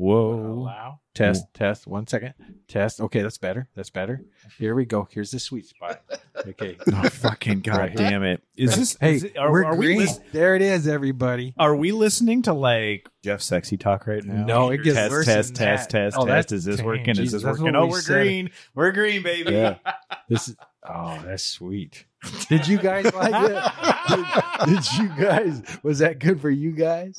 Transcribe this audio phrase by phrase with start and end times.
[0.00, 0.34] Whoa.
[0.52, 1.00] Allow.
[1.14, 1.86] Test, test.
[1.86, 2.32] One second.
[2.68, 3.00] Test.
[3.00, 3.68] Okay, that's better.
[3.74, 4.22] That's better.
[4.58, 5.06] Here we go.
[5.10, 6.00] Here's the sweet spot.
[6.46, 6.78] Okay.
[6.92, 8.42] Oh, fucking god Right damn it!
[8.56, 8.96] Is this?
[9.00, 10.08] Hey, is it- are, we're are we green.
[10.32, 11.54] there it is, everybody.
[11.58, 14.44] are we listening to like Jeff Sexy talk right now?
[14.44, 15.98] No, it gets test, worse test, than test, that.
[16.04, 16.48] test, Oh, test.
[16.48, 17.14] that's- Is this dang, working?
[17.14, 17.76] Jesus, is this working?
[17.76, 18.12] Oh, we we're said.
[18.22, 18.50] green.
[18.74, 19.52] We're green, baby.
[19.52, 19.76] Yeah.
[20.28, 20.56] This is.
[20.88, 22.06] Oh, that's sweet.
[22.48, 23.72] Did you guys like it?
[24.66, 25.62] Did, did you guys?
[25.82, 27.18] Was that good for you guys?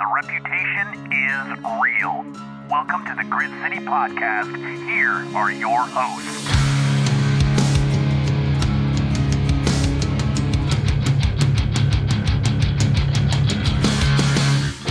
[0.00, 2.24] The reputation is real.
[2.70, 4.56] Welcome to the Grit City Podcast.
[4.86, 6.48] Here are your hosts.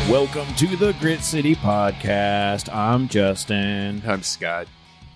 [0.08, 2.72] Welcome to the Grit City Podcast.
[2.72, 4.04] I'm Justin.
[4.06, 4.68] I'm Scott.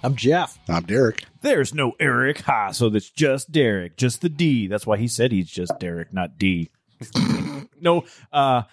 [0.01, 0.57] I'm Jeff.
[0.67, 1.23] I'm Derek.
[1.41, 2.41] There's no Eric.
[2.41, 4.65] Ha, so that's just Derek, just the D.
[4.65, 6.71] That's why he said he's just Derek, not D.
[7.79, 8.63] no, uh,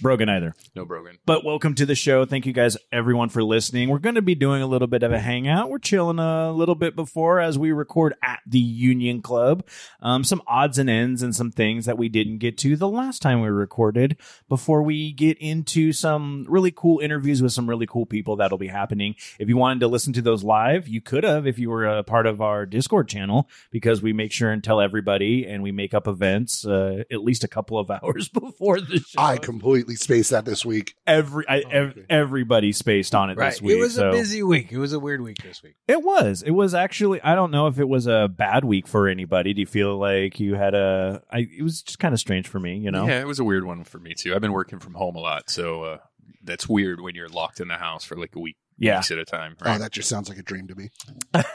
[0.00, 0.54] Brogan either.
[0.74, 1.18] No Brogan.
[1.26, 2.24] But welcome to the show.
[2.24, 3.88] Thank you guys, everyone, for listening.
[3.88, 5.70] We're going to be doing a little bit of a hangout.
[5.70, 9.66] We're chilling a little bit before as we record at the Union Club.
[10.00, 13.22] Um, some odds and ends and some things that we didn't get to the last
[13.22, 14.16] time we recorded
[14.48, 18.68] before we get into some really cool interviews with some really cool people that'll be
[18.68, 19.14] happening.
[19.38, 22.02] If you wanted to listen to those live, you could have if you were a
[22.02, 25.94] part of our Discord channel because we make sure and tell everybody and we make
[25.94, 30.30] up events uh, at least a couple of hours before the show I completely spaced
[30.30, 30.94] that this week.
[31.06, 32.06] every I, ev- okay.
[32.10, 33.76] everybody spaced on it this week.
[33.76, 34.72] It was so- a busy week.
[34.72, 35.74] It was a weird week this week.
[35.86, 36.42] It was.
[36.42, 37.20] It was actually.
[37.22, 39.52] I don't know if it was a bad week for anybody.
[39.54, 41.22] Do you feel like you had a?
[41.30, 41.46] I.
[41.58, 42.76] It was just kind of strange for me.
[42.78, 43.06] You know.
[43.06, 44.34] Yeah, it was a weird one for me too.
[44.34, 45.98] I've been working from home a lot, so uh,
[46.42, 48.98] that's weird when you're locked in the house for like a week, Yeah.
[48.98, 49.56] weeks at a time.
[49.64, 50.90] Oh, that just sounds like a dream to me.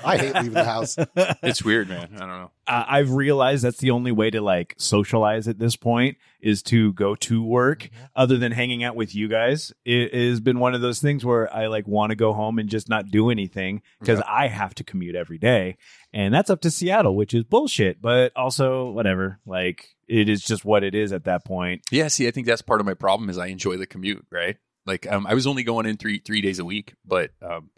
[0.06, 0.96] I hate leaving the house.
[1.16, 2.09] it's weird, man.
[2.16, 2.52] I don't know.
[2.68, 6.94] I- I've realized that's the only way to like socialize at this point is to
[6.94, 7.84] go to work.
[7.84, 8.06] Mm-hmm.
[8.16, 11.53] Other than hanging out with you guys, it has been one of those things where
[11.53, 14.84] I like want to go home and just not do anything because I have to
[14.84, 15.78] commute every day,
[16.13, 18.01] and that's up to Seattle, which is bullshit.
[18.01, 19.40] But also, whatever.
[19.46, 21.81] Like it is just what it is at that point.
[21.91, 24.57] Yeah, see, I think that's part of my problem is I enjoy the commute, right?
[24.90, 27.70] Like, um, I was only going in three three days a week, but um,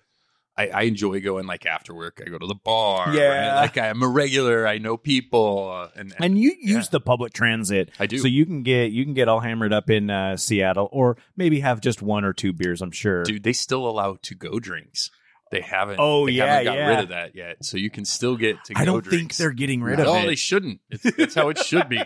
[0.58, 2.22] I, I enjoy going like after work.
[2.26, 3.14] I go to the bar.
[3.14, 3.50] Yeah.
[3.52, 3.62] right?
[3.62, 4.68] like I'm a regular.
[4.68, 8.18] I know people, uh, and, and and you use the public transit I do.
[8.18, 11.62] so you can get you can get all hammered up in uh, seattle or maybe
[11.62, 15.10] have just one or two beers i'm sure dude, they still allow to go drinks.
[15.52, 15.98] They haven't.
[16.00, 16.88] Oh, they yeah, haven't got yeah.
[16.88, 17.66] rid of that yet.
[17.66, 18.74] So you can still get to.
[18.78, 20.80] i don't think they're getting rid No, of they shouldn't.
[20.90, 22.02] It's, that's how it should be.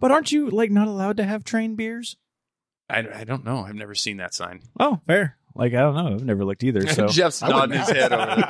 [0.00, 2.16] but aren't you like not allowed to have train beers
[2.90, 3.58] I, I don't know.
[3.64, 4.62] I've never seen that sign.
[4.78, 8.12] oh fair like i don't know i've never looked either so Jeff's nodding his head
[8.12, 8.24] over.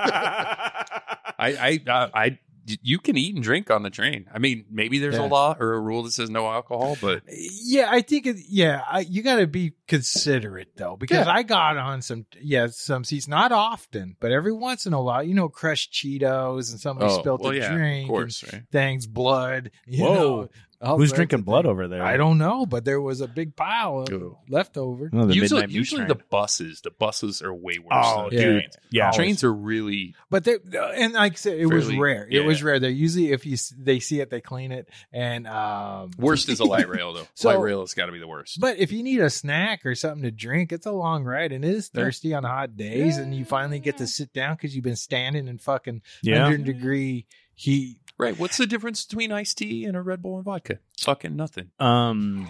[1.38, 2.38] I, I, uh, I,
[2.82, 4.28] you can eat and drink on the train.
[4.32, 5.24] I mean, maybe there's Yeah.
[5.24, 8.36] a law or a rule that says no alcohol, but Yeah, I think it.
[8.46, 12.26] Yeah, I, you got to be considerate though, because I got on some.
[12.40, 16.70] Yeah, some seats, not often, but every once in a while, you know, crushed Cheetos
[16.70, 18.04] and somebody oh, spilled well, a yeah, drink.
[18.04, 18.52] of course, right?
[18.54, 19.70] and things, blood.
[19.86, 20.14] You Whoa.
[20.14, 20.48] know,
[20.82, 21.70] all who's drinking blood things.
[21.72, 24.38] over there I don't know, but there was a big pile of Ew.
[24.48, 25.10] leftover.
[25.12, 26.08] Oh, the usually, Midnight Meat usually Train.
[26.08, 27.88] the buses, the buses are way worse.
[27.92, 28.44] oh than yeah.
[28.46, 28.76] the trains.
[28.90, 30.56] yeah trains are really But they
[30.96, 32.26] and like I said, it was Fairly- rare.
[32.30, 32.66] It was yeah.
[32.66, 32.78] rare.
[32.80, 34.88] They're usually if you s- they see it, they clean it.
[35.12, 37.26] And um, worst is a light rail though.
[37.34, 38.58] So- light rail has got to be the worst.
[38.60, 41.64] But if you need a snack or something to drink, it's a long ride and
[41.64, 42.02] it is Yeah.
[42.04, 43.18] thirsty on hot days.
[43.18, 46.64] And you finally get to sit down because you've been standing in fucking yeah 100
[46.64, 47.98] degree heat.
[48.20, 50.78] Right, what's the difference between iced tea and a Red Bull and vodka?
[51.00, 51.70] Fucking nothing.
[51.78, 52.46] um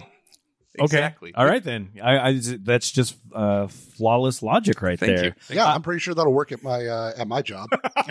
[0.79, 1.33] okay Exactly.
[1.35, 5.55] all right then I, I that's just uh flawless logic right Thank there you.
[5.57, 7.67] Yeah, I'm pretty sure that'll work at my uh, at my job.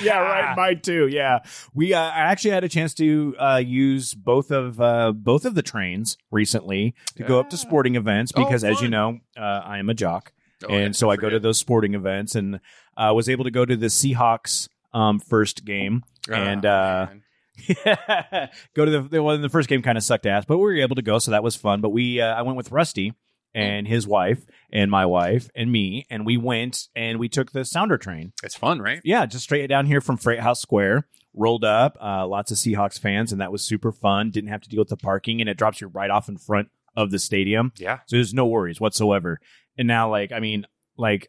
[0.00, 0.54] yeah, right.
[0.56, 1.08] Mine too.
[1.08, 1.40] Yeah,
[1.74, 5.56] we uh, I actually had a chance to uh, use both of uh, both of
[5.56, 7.58] the trains recently to go up to Ah.
[7.58, 8.90] sporting events Oh, because, as you fun.
[8.90, 10.32] know, uh, I am a jock,
[10.64, 11.42] Oh, yeah, and so I go to forget.
[11.42, 12.60] those sporting events, and
[12.96, 16.02] uh, was able to go to the Seahawks um, first game.
[16.32, 17.16] and, Ah, uh,
[18.74, 20.76] go to the the one the first game kind of sucked ass, but we were
[20.76, 21.80] able to go, so that was fun.
[21.80, 23.14] But we uh, I went with Rusty
[23.54, 27.64] and his wife and my wife and me, and we went and we took the
[27.64, 28.32] Sounder train.
[28.42, 29.00] it's fun, right?
[29.04, 31.06] Yeah, just straight down here from Freight House Square.
[31.38, 34.30] Rolled up, uh, lots of Seahawks fans, and that was super fun.
[34.30, 36.68] Didn't have to deal with the parking, and it drops you right off in front
[36.96, 37.98] of the stadium, Yeah.
[38.06, 39.38] so there's no worries whatsoever.
[39.76, 40.66] And now, like, I mean,
[40.96, 41.28] like,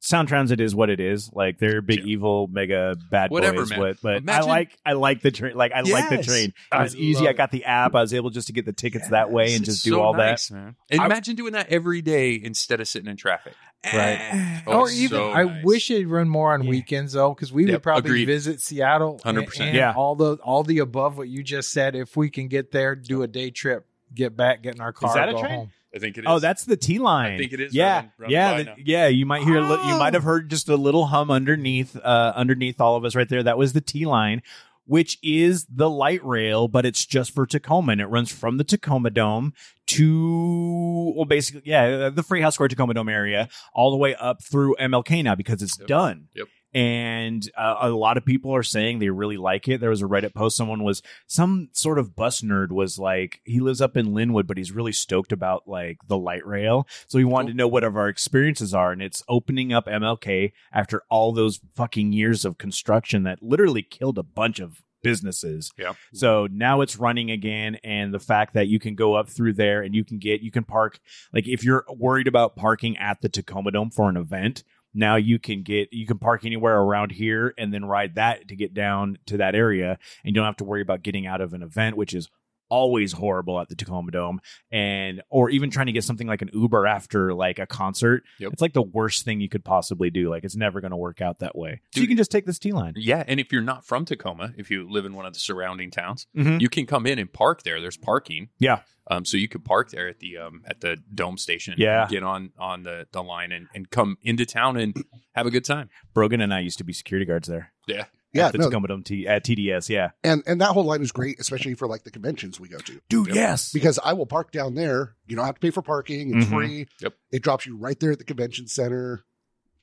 [0.00, 1.28] Sound Transit is what it is.
[1.32, 2.04] Like they're big Yeah.
[2.06, 3.70] evil mega bad Whatever, boys.
[3.70, 3.80] man.
[3.80, 5.56] But, but Imagine- I like I like the train.
[5.56, 6.50] Like I like the train.
[6.50, 7.24] It I was easy.
[7.24, 7.94] love I got the app.
[7.96, 10.00] I was able just to get the tickets that way and It's just do so
[10.00, 10.54] all nice, that.
[10.54, 10.76] man.
[10.90, 13.54] And I- imagine doing that every day instead of sitting in traffic.
[13.92, 14.62] Right.
[14.66, 15.64] Oh, or even, so I nice.
[15.64, 16.70] wish it'd run more on Yeah.
[16.70, 18.24] weekends though, because we Yep, would probably agreed.
[18.26, 19.18] visit Seattle.
[19.24, 19.60] 100%.
[19.60, 19.92] and- and Yeah.
[19.96, 21.94] all the all the above what you just said.
[21.94, 25.14] If we can get there, do a day trip, get back, get in our car,
[25.14, 25.52] that a go train?
[25.52, 25.70] home.
[25.98, 26.26] I think it is.
[26.28, 27.32] Oh, that's the T line.
[27.34, 29.06] I think it is Yeah, running- running yeah, by the- yeah.
[29.08, 29.56] You might hear.
[29.58, 29.98] a li- You Oh.
[29.98, 33.42] might have heard just a little hum underneath, uh, underneath all of us right there.
[33.42, 34.42] That was the T line,
[34.86, 38.64] which is the light rail, but it's just for Tacoma, and it runs from the
[38.64, 39.52] Tacoma Dome
[39.86, 44.42] to well, basically, yeah, the Freight House Square Tacoma Dome area, all the way up
[44.42, 45.88] through MLK now because it's Yep.
[45.88, 46.28] done.
[46.34, 46.46] Yep.
[46.78, 49.80] And uh, a lot of people are saying they really like it.
[49.80, 50.56] There was a Reddit post.
[50.56, 54.58] Someone was some sort of bus nerd was like, he lives up in Lynnwood, but
[54.58, 56.86] he's really stoked about like the light rail.
[57.08, 58.92] So he wanted to know what of our experiences are.
[58.92, 64.16] And it's opening up MLK after all those fucking years of construction that literally killed
[64.16, 65.72] a bunch of businesses.
[65.76, 65.94] Yeah.
[66.12, 67.78] So now it's running again.
[67.82, 70.52] And the fact that you can go up through there and you can get, you
[70.52, 71.00] can park,
[71.32, 74.62] like if you're worried about parking at the Tacoma Dome for an event,
[74.94, 78.56] now you can get you can park anywhere around here and then ride that to
[78.56, 81.52] get down to that area and you don't have to worry about getting out of
[81.52, 82.28] an event which is
[82.70, 86.50] always horrible at the Tacoma Dome and or even trying to get something like an
[86.52, 88.52] Uber after like a concert Yep.
[88.52, 91.20] it's like the worst thing you could possibly do like it's never going to work
[91.20, 93.62] out that way so you can just take this T line Yeah, and if you're
[93.62, 96.60] not from Tacoma, if you live in one of the surrounding towns, Mhm.
[96.60, 97.80] you can come in and park there.
[97.80, 98.48] There's parking.
[98.58, 98.80] Yeah.
[99.10, 101.74] Um, so you could park there at the um at the dome station.
[101.78, 102.06] Yeah.
[102.10, 104.94] get on on the, the line and, and come into town and
[105.34, 105.88] have a good time.
[106.14, 108.04] Brogan and I used to be security guards there Yeah.
[108.34, 111.00] Yeah, at the no, Tacoma Dome T- at TDS yeah and and that whole line
[111.02, 113.00] is great, especially for like the conventions we go to.
[113.08, 113.34] dude Yep.
[113.36, 115.14] yes Because I will park down there.
[115.26, 116.36] You don't have to pay for parking.
[116.36, 116.50] It's Mhm.
[116.50, 116.86] free.
[117.00, 117.14] Yep.
[117.32, 119.24] It drops you right there at the convention center.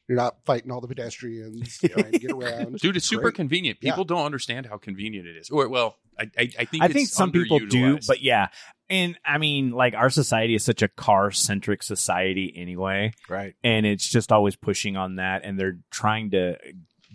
[0.08, 2.78] You're not fighting all the pedestrians trying to get around.
[2.78, 3.36] Dude, it's super Great.
[3.36, 3.80] convenient.
[3.82, 3.94] Yeah.
[3.94, 5.50] People don't understand how convenient it is.
[5.50, 8.50] Or well, I I, I think I it's think some people do, but yeah.
[8.88, 13.14] And I mean, like our society is such a car centric society anyway.
[13.28, 13.56] Right.
[13.64, 15.44] And it's just always pushing on that.
[15.44, 16.58] And they're trying to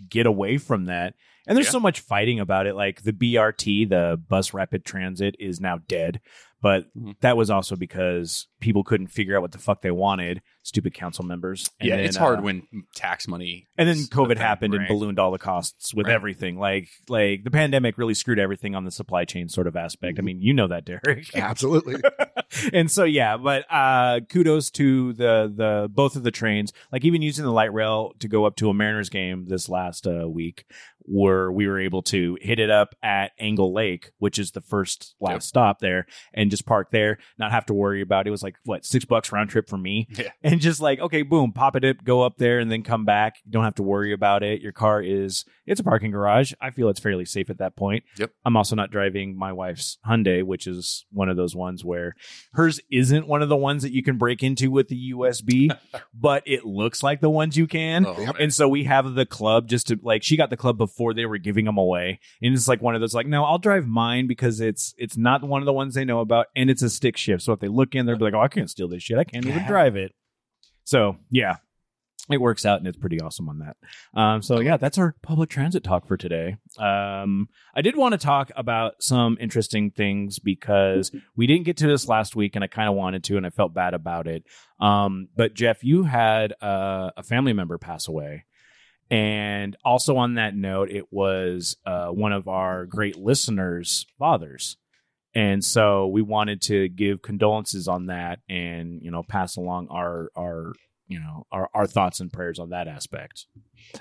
[0.09, 1.15] get away from that.
[1.47, 1.71] And there's Yeah.
[1.71, 2.75] so much fighting about it.
[2.75, 6.19] Like the BRT, the bus rapid transit, is now dead.
[6.63, 7.15] But Mhm.
[7.21, 10.43] that was also because people couldn't figure out what the fuck they wanted.
[10.61, 11.71] Stupid council members.
[11.79, 13.67] And yeah, then, it's hard uh, when tax money.
[13.79, 16.13] and then COVID happened and ballooned all the costs with Right.
[16.13, 16.59] everything.
[16.59, 20.19] Like, like the pandemic really screwed everything on the supply chain sort of aspect.
[20.19, 20.25] I Mhm.
[20.25, 21.31] mean, you know that, Derek.
[21.35, 21.95] Absolutely.
[22.73, 26.73] and so yeah, but uh kudos to the the both of the trains.
[26.91, 30.05] Like even using the light rail to go up to a Mariners game this last
[30.05, 30.65] uh, week,
[31.05, 35.15] where we were able to hit it up at Angle Lake, which is the first
[35.19, 35.41] last Yep.
[35.43, 38.27] stop there, and just park there, not have to worry about.
[38.27, 40.29] It was like what six bucks round trip for me, Yeah.
[40.43, 43.35] and just like okay, boom, pop it up, go up there, and then come back.
[43.45, 44.61] You don't have to worry about it.
[44.61, 46.51] Your car is it's a parking garage.
[46.59, 48.03] I feel it's fairly safe at that point.
[48.19, 48.31] Yep.
[48.43, 52.13] I'm also not driving my wife's Hyundai, which is one of those ones where
[52.51, 55.73] hers isn't one of the ones that you can break into with the USB,
[56.13, 58.05] but it looks like the ones you can.
[58.05, 58.33] Oh, man.
[58.37, 61.25] And so we have the club just to like she got the club before they
[61.25, 62.19] were giving them away.
[62.41, 65.41] And it's like one of those like, no, I'll drive mine because it's it's not
[65.41, 67.43] one of the ones they know about and it's a stick shift.
[67.43, 69.17] So if they look in, they'll be like, Oh, I can't steal this shit.
[69.17, 70.13] I can't even drive it.
[70.83, 71.55] So yeah.
[72.29, 73.77] It works out and it's pretty awesome on that.
[74.13, 76.57] Um, so yeah, that's our public transit talk for today.
[76.77, 81.87] Um, I did want to talk about some interesting things because we didn't get to
[81.87, 84.43] this last week and I kind of wanted to and I felt bad about it.
[84.79, 88.45] Um, but Jeff, you had uh, a family member pass away.
[89.09, 94.77] And also on that note, it was uh, one of our great listeners' fathers.
[95.33, 100.29] And so we wanted to give condolences on that and, you know, pass along our,
[100.35, 100.73] our,
[101.11, 103.45] you know, our, our thoughts and prayers on that aspect.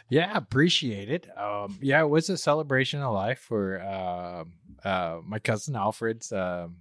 [0.08, 1.26] Yeah, appreciate it.
[1.38, 4.52] Um, yeah, it was a celebration of life for um
[4.84, 6.76] uh, my cousin Alfred's um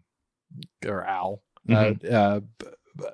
[0.85, 1.41] or Al.
[1.69, 2.65] Uh, uh, b-
[2.97, 3.05] b-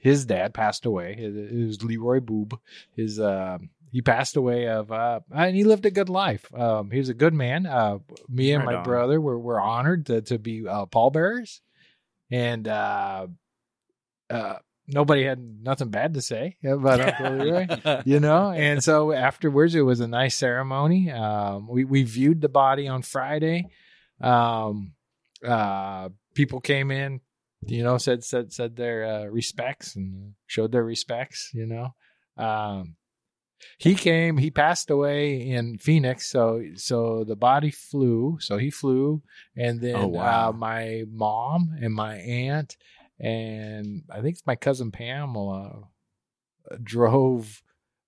[0.00, 1.16] his dad passed away.
[1.18, 2.58] It, was Leroy Boob.
[2.94, 6.52] His um he passed away of uh, and he lived a good life.
[6.54, 7.66] Um, he was a good man.
[7.66, 8.84] Uh, me and Right my on.
[8.84, 11.60] brother were were honored to to be uh, pallbearers,
[12.30, 13.26] and uh,
[14.30, 14.58] uh,
[14.88, 17.66] nobody had nothing bad to say about Uncle Leroy
[18.04, 18.50] you know?
[18.50, 21.10] And so afterwards it was a nice ceremony.
[21.10, 23.68] Um we we viewed the body on friday.
[24.20, 24.92] Um
[25.46, 27.20] uh people came in
[27.66, 31.94] you know said said said their uh, respects and showed their respects you know?
[32.36, 32.96] Um
[33.78, 39.22] he came he passed away in phoenix so so the body flew so he flew.
[39.56, 40.48] And then Oh, wow.
[40.48, 42.76] uh, my mom and my aunt
[43.20, 45.88] and i think it's my cousin pamela
[46.70, 47.62] uh, drove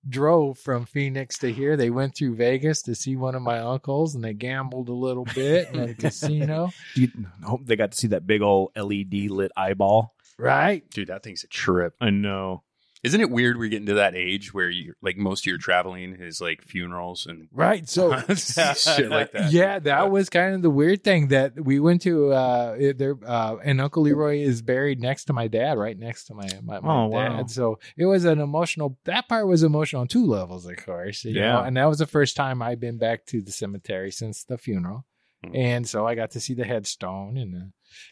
[0.09, 1.77] drove from Phoenix to here.
[1.77, 5.25] They went through Vegas to see one of my uncles, and they gambled a little
[5.35, 6.71] bit in a casino.
[6.95, 7.09] Do you
[7.43, 10.15] hope they got to see that big old LED lit eyeball?
[10.39, 10.89] Right?
[10.91, 11.95] Dude, that thing's a trip.
[12.01, 12.64] I know.
[13.05, 16.15] Isn't it weird we're getting to that age where you like most of your traveling
[16.19, 17.87] is like funerals and Right.
[17.89, 19.53] So shit like that?
[19.53, 22.33] Yeah, that was kind of the weird thing that we went to.
[22.33, 26.35] Uh, there, uh, and Uncle Leroy is buried next to my dad, right next to
[26.35, 27.33] my my, my Oh, dad.
[27.33, 27.47] wow.
[27.47, 28.99] So it was an emotional.
[29.05, 31.25] That part was emotional on two levels, of course.
[31.25, 31.53] you Yeah.
[31.53, 34.57] know, and that was the first time I've been back to the cemetery since the
[34.57, 35.05] funeral,
[35.45, 35.55] Hmm.
[35.55, 37.55] and so I got to see the headstone and.
[37.55, 37.67] Uh,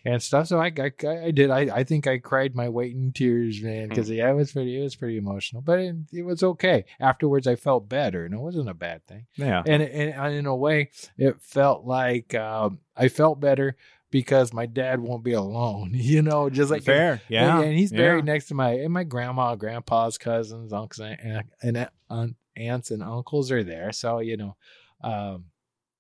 [0.04, 0.46] and stuff.
[0.48, 1.50] So I, I, I did.
[1.50, 4.14] I, I think I cried my weight in tears, man, because Hmm.
[4.14, 5.62] yeah, it was pretty, it was pretty emotional.
[5.62, 6.84] But it, it was okay.
[7.00, 9.62] Afterwards, I felt better, and it wasn't a bad thing Yeah.
[9.66, 13.76] and, and in a way it felt like um, i felt better
[14.10, 17.20] because my dad won't be alone you know just like Fair.
[17.28, 17.60] Yeah.
[17.60, 17.98] and he's Yeah.
[17.98, 23.02] buried next to my and my grandma grandpa's cousins uncles and, and, and aunts and
[23.02, 24.56] uncles are there so you know
[25.02, 25.44] um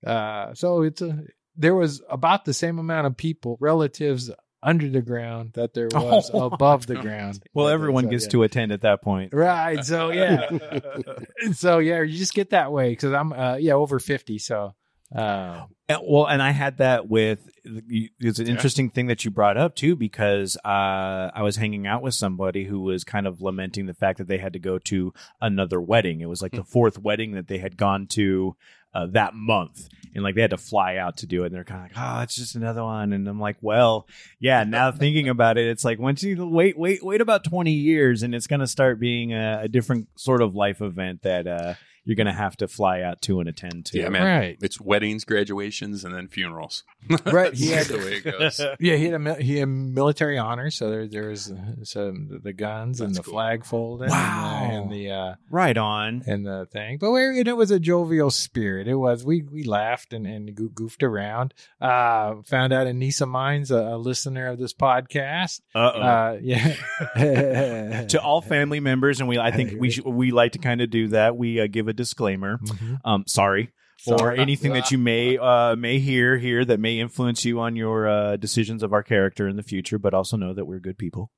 [0.06, 1.24] uh so it's a
[1.56, 4.30] there was about the same amount of people relatives
[4.62, 8.30] under the ground that there was Oh, above the ground Well, everyone So, gets yeah.
[8.30, 9.32] to attend at that point.
[9.34, 10.48] right so yeah
[11.52, 14.38] so yeah, you just get that way because I'm uh yeah over fifty.
[14.38, 14.74] So
[15.14, 17.46] uh, And- Well, and I had that with.
[17.64, 18.52] It's an Yeah.
[18.52, 22.64] interesting thing that you brought up too, because uh, I was hanging out with somebody
[22.64, 26.22] who was kind of lamenting the fact that they had to go to another wedding.
[26.22, 28.56] It was like the fourth wedding that they had gone to
[28.94, 31.46] uh, that month, and like they had to fly out to do it.
[31.46, 34.06] And they're kind of like, "Oh, it's just another one." And I'm like, "Well,
[34.40, 38.22] yeah." Now thinking about it, it's like once you wait, wait, wait about 20 years,
[38.22, 41.74] and it's going to start being a, a different sort of life event that uh,
[42.04, 43.98] you're going to have to fly out to and attend to.
[43.98, 44.24] Yeah, man.
[44.24, 46.82] right, It's weddings, graduations, and then funerals.
[47.26, 48.60] Right, he had- the way it goes.
[48.80, 50.76] yeah, he had a he had military honors.
[50.76, 53.32] So there there's uh, some the guns and the cool.
[53.34, 54.60] flag folding, Wow.
[54.70, 56.22] and the, and the uh, Right on.
[56.26, 56.98] and the thing.
[56.98, 58.86] But we and it was a jovial spirit.
[58.88, 61.54] It was we we laughed and, and goofed around.
[61.80, 65.60] Uh, found out a niece of mine's a, a listener of this podcast.
[65.74, 66.00] Uh-oh.
[66.00, 66.74] Uh, yeah.
[68.08, 70.90] to all family members, and we I think we should, we like to kind of
[70.90, 71.36] do that.
[71.36, 72.58] We uh, give a disclaimer.
[72.58, 72.98] Mhm.
[73.04, 73.70] Um, sorry.
[74.06, 74.38] Or Sorry.
[74.40, 78.36] anything that you may uh, may hear here that may influence you on your uh,
[78.36, 81.30] decisions of our character in the future, but also know that we're good people.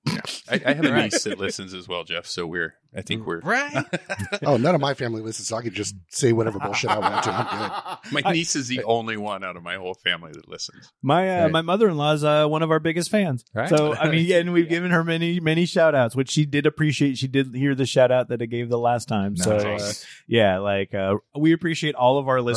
[0.49, 1.05] I, I have a Right.
[1.05, 2.27] niece that listens as well, Jeff.
[2.27, 3.85] So we're, I think we're Right.
[4.47, 7.25] Oh, none of my family listens, so I could just say whatever bullshit I want
[7.25, 7.31] to.
[7.33, 8.13] I'm good.
[8.25, 10.91] My niece is the only one out of my whole family that listens.
[11.03, 11.53] My uh, Right.
[11.53, 13.45] my mother in law is uh, one of our biggest fans.
[13.55, 13.69] Right.
[13.69, 16.67] So I mean, yeah, and we've given her many many shout outs, which she did
[16.67, 17.19] appreciate.
[17.19, 19.37] She did hear the shout out that I gave the last time.
[19.37, 19.93] So uh,
[20.27, 22.54] yeah, like uh, we appreciate all of our listeners,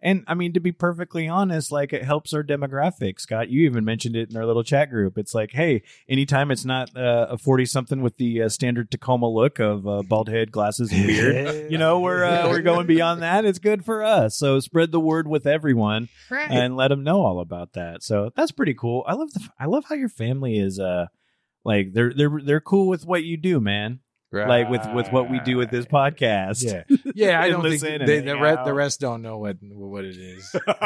[0.00, 3.20] and I mean to be perfectly honest, like it helps our demographic.
[3.20, 5.18] Scott, you even mentioned it in our little chat group.
[5.18, 9.28] It's like, hey, anytime it's not uh, a forty something with the uh, standard Tacoma
[9.28, 11.56] look of uh, bald head, glasses, and beard.
[11.70, 13.44] You know, we're uh, we're going beyond that.
[13.44, 14.36] It's good for us.
[14.36, 16.50] So spread the word with everyone right.
[16.50, 18.02] and let them know all about that.
[18.02, 19.04] So that's pretty cool.
[19.06, 21.06] I love the I love how your family is uh
[21.64, 24.00] like they're they're they're cool with what you do, man.
[24.32, 26.62] Like with with what we do with this podcast.
[26.62, 26.84] Yeah,
[27.14, 27.40] yeah.
[27.40, 30.54] I don't think they, the, re- the rest don't know what what it is.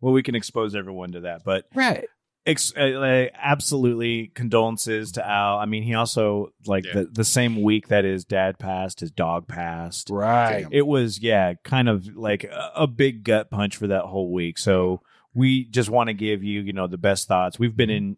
[0.00, 2.06] well, we can expose everyone to that, but right.
[2.46, 5.58] ex- uh, like, absolutely condolences to Al.
[5.58, 6.94] I mean, he also like Yeah.
[6.94, 10.08] the the same week that his dad passed, his dog passed.
[10.10, 10.66] Right.
[10.70, 14.58] it was yeah kind of like a, a big gut punch for that whole week
[14.58, 15.00] so
[15.34, 18.16] we just want to give you you know the best thoughts we've been in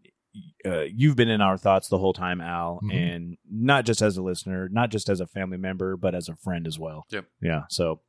[0.66, 2.92] uh, you've been in our thoughts the whole time al Mhm.
[2.94, 6.34] and not just as a listener not just as a family member but as a
[6.36, 7.26] friend as well Yep.
[7.42, 8.00] yeah so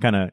[0.00, 0.32] kind of w-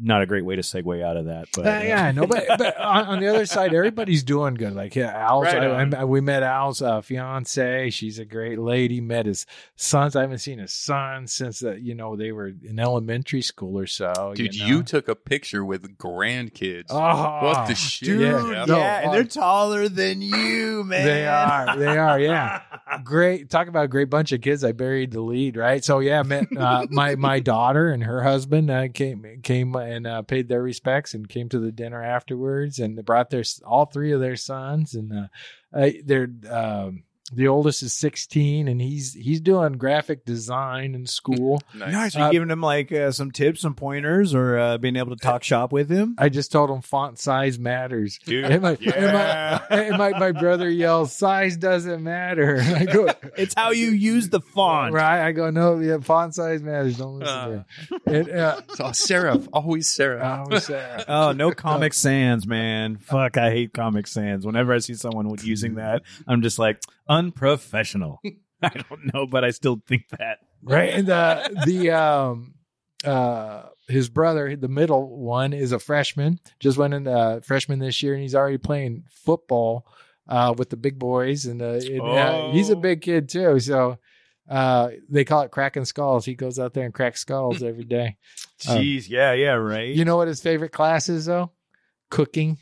[0.00, 2.76] not a great way to segue out of that but Uh, yeah, no, but, but
[2.78, 4.74] on, on the other side, everybody's doing good.
[4.74, 6.00] Like yeah, Al's, Right I.
[6.00, 7.90] I, we met Al's uh, fiance.
[7.90, 9.00] She's a great lady.
[9.00, 10.16] Met his sons.
[10.16, 13.86] I haven't seen his sons since uh, you know they were in elementary school or
[13.86, 14.32] so.
[14.34, 16.86] Dude, you, you, took a picture with grandkids.
[16.90, 18.08] Oh, What the shit?
[18.08, 18.64] dude, Yeah.
[18.66, 21.76] no, and uh, they're taller than you man They are.
[21.76, 22.20] They are.
[22.20, 22.62] Yeah.
[23.02, 23.50] great.
[23.50, 24.62] Talk about a great bunch of kids.
[24.62, 25.84] I buried the lead, right?
[25.84, 30.22] So yeah, met uh, my my daughter and her husband uh, came came and uh,
[30.22, 34.12] paid their respects and came to the dinner afterwards and they brought their all three
[34.12, 35.26] of their sons and uh,
[35.72, 36.28] uh, they're.
[36.48, 41.60] Um, the oldest is 16 and he's he's doing graphic design in school.
[41.74, 44.96] nice are you Uh, giving him like uh, some tips some pointers or uh, being
[44.96, 48.18] able to talk shop with him I just told him font size matters.
[48.24, 48.92] Dude, and my, yeah.
[48.94, 52.58] and my, and my, my brother yells, size doesn't matter.
[52.62, 55.26] I go, it's how you use the font Right.
[55.26, 56.98] I go, no, yeah, font size matters.
[56.98, 57.64] Don't listen to him.
[58.06, 58.60] And, uh,
[58.92, 59.48] serif.
[59.52, 60.22] Always serif.
[60.22, 62.96] I was, uh, Oh, no Comic Sans, man.
[62.98, 64.46] Fuck, I hate Comic Sans.
[64.46, 68.20] Whenever I see someone using that, I'm just like, unprofessional.
[68.62, 70.38] I don't know, but I still think that.
[70.62, 70.90] right?
[70.94, 72.54] And the the um
[73.04, 76.40] uh his brother, the middle one, is a freshman.
[76.58, 79.86] Just went in uh, freshman this year, and he's already playing football
[80.28, 81.46] uh, with the big boys.
[81.46, 82.80] And, uh, and, uh, he's a Oh.
[82.80, 83.60] big kid too.
[83.60, 83.98] So
[84.50, 86.24] uh, they call it cracking skulls.
[86.24, 88.16] He goes out there and cracks skulls every day.
[88.68, 89.94] Um, Jeez, yeah, yeah, right.
[89.94, 91.52] You know what his favorite class is though?
[92.10, 92.56] Cooking.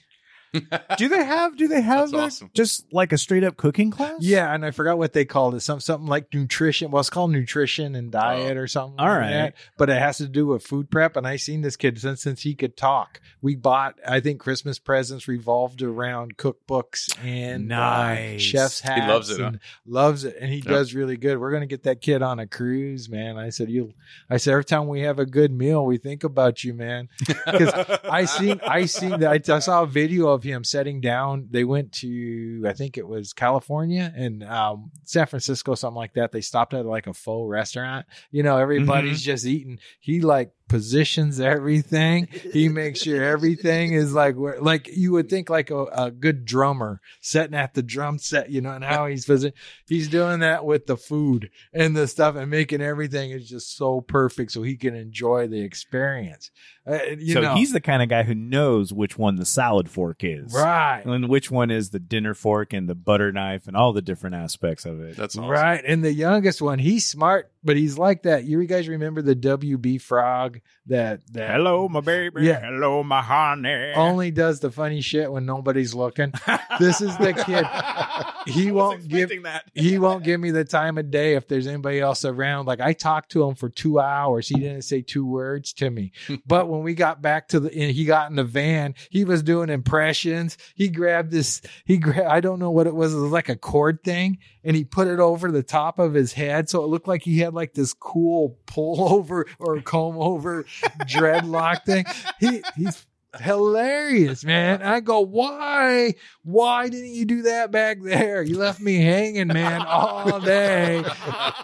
[0.98, 1.56] do they have?
[1.56, 2.50] Do they have That's that- awesome.
[2.54, 4.16] just like a straight up cooking class?
[4.20, 5.60] Yeah, and I forgot what they called it.
[5.60, 6.90] Some something like nutrition.
[6.90, 8.98] Well, it's called nutrition and diet or something.
[8.98, 9.30] All like right.
[9.30, 9.54] that.
[9.76, 11.16] but it has to do with food prep.
[11.16, 13.20] And I seen this kid since since he could talk.
[13.42, 18.40] We bought, I think, Christmas presents revolved around cookbooks and uh, Nice.
[18.42, 19.00] chef's hats.
[19.02, 19.46] He loves it, huh?
[19.48, 20.64] and Loves it, and he Yep.
[20.66, 21.38] does really good.
[21.38, 23.36] We're gonna get that kid on a cruise, man.
[23.36, 23.92] I said you.
[24.30, 27.08] I said every time we have a good meal, we think about you, man.
[27.18, 27.72] Because
[28.04, 31.48] I seen I seen that I saw a video of him setting down.
[31.50, 36.32] They went to I think it was California and um, San Francisco, something like that.
[36.32, 38.06] They stopped at like a faux restaurant.
[38.30, 39.78] You know, everybody's just eating.
[40.00, 42.28] He like positions everything.
[42.52, 46.44] He makes sure everything is like where like you would think like a, a good
[46.44, 49.52] drummer sitting at the drum set, you know, and how he's posi-
[49.86, 54.00] he's doing that with the food and the stuff and making everything is just so
[54.00, 56.50] perfect so he can enjoy the experience.
[56.86, 59.88] Uh, you so know, he's the kind of guy who knows which one the salad
[59.88, 60.52] fork is.
[60.52, 61.02] right.
[61.04, 64.36] And which one is the dinner fork and the butter knife and all the different
[64.36, 65.16] aspects of it.
[65.16, 65.50] That's awesome.
[65.50, 65.82] Right.
[65.86, 68.44] And the youngest one, he's smart, but he's like that.
[68.44, 72.44] You guys remember the WB frog that that Hello, my baby.
[72.44, 72.60] Yeah.
[72.60, 73.92] Hello, my honey.
[73.94, 76.32] only does the funny shit when nobody's looking.
[76.78, 77.66] this is the kid.
[78.46, 79.64] He won't give that.
[79.72, 82.66] he won't give me the time of day if there's anybody else around.
[82.66, 84.48] Like I talked to him for two hours.
[84.48, 86.12] He didn't say two words to me.
[86.46, 89.70] but when we got back to the, he got in the van, he was doing
[89.70, 90.58] impressions.
[90.74, 93.14] He grabbed this, he grabbed, I don't know what it was.
[93.14, 96.32] It was like a cord thing and he put it over the top of his
[96.32, 96.68] head.
[96.68, 100.64] So it looked like he had like this cool pullover or comb over
[101.02, 102.04] dreadlock thing.
[102.40, 103.06] He, he's,
[103.40, 104.82] hilarious, man.
[104.82, 106.14] I go, why?
[106.42, 108.42] Why didn't you do that back there?
[108.42, 111.02] You left me hanging, man, all day.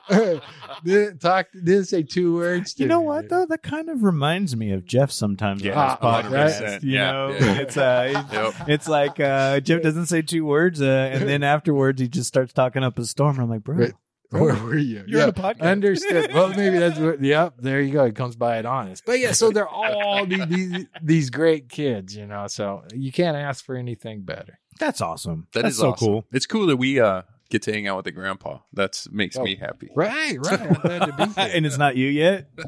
[0.85, 2.75] didn't talk, didn't say two words.
[2.75, 3.07] To You know me.
[3.07, 3.47] what though?
[3.47, 6.63] That kind of reminds me of Jeff sometimes Yeah, on this podcast.
[6.79, 6.83] 100%.
[6.83, 7.55] You Yeah, know, yeah.
[7.59, 8.55] it's uh, Yep.
[8.69, 12.53] it's like uh, Jeff doesn't say two words, uh, and then afterwards he just starts
[12.53, 13.39] talking up a storm.
[13.39, 13.93] I'm like, bro, Right.
[14.31, 15.05] Where were you?
[15.07, 15.61] you're on a podcast.
[15.63, 16.33] Understood.
[16.33, 17.23] Well, maybe that's what.
[17.23, 18.05] Yep, there you go.
[18.05, 19.05] It comes by it honest.
[19.05, 22.47] But yeah, so they're all these, these these great kids, you know.
[22.47, 24.59] So you can't ask for anything better.
[24.79, 25.47] That's awesome.
[25.53, 26.07] That That's is so awesome.
[26.07, 26.25] cool.
[26.33, 28.59] It's cool that we uh get to hang out with the grandpa.
[28.75, 29.43] That makes Oh.
[29.43, 29.91] me happy.
[29.97, 30.61] Right, right.
[30.61, 31.51] I'm glad to be here.
[31.53, 32.49] and it's not you yet.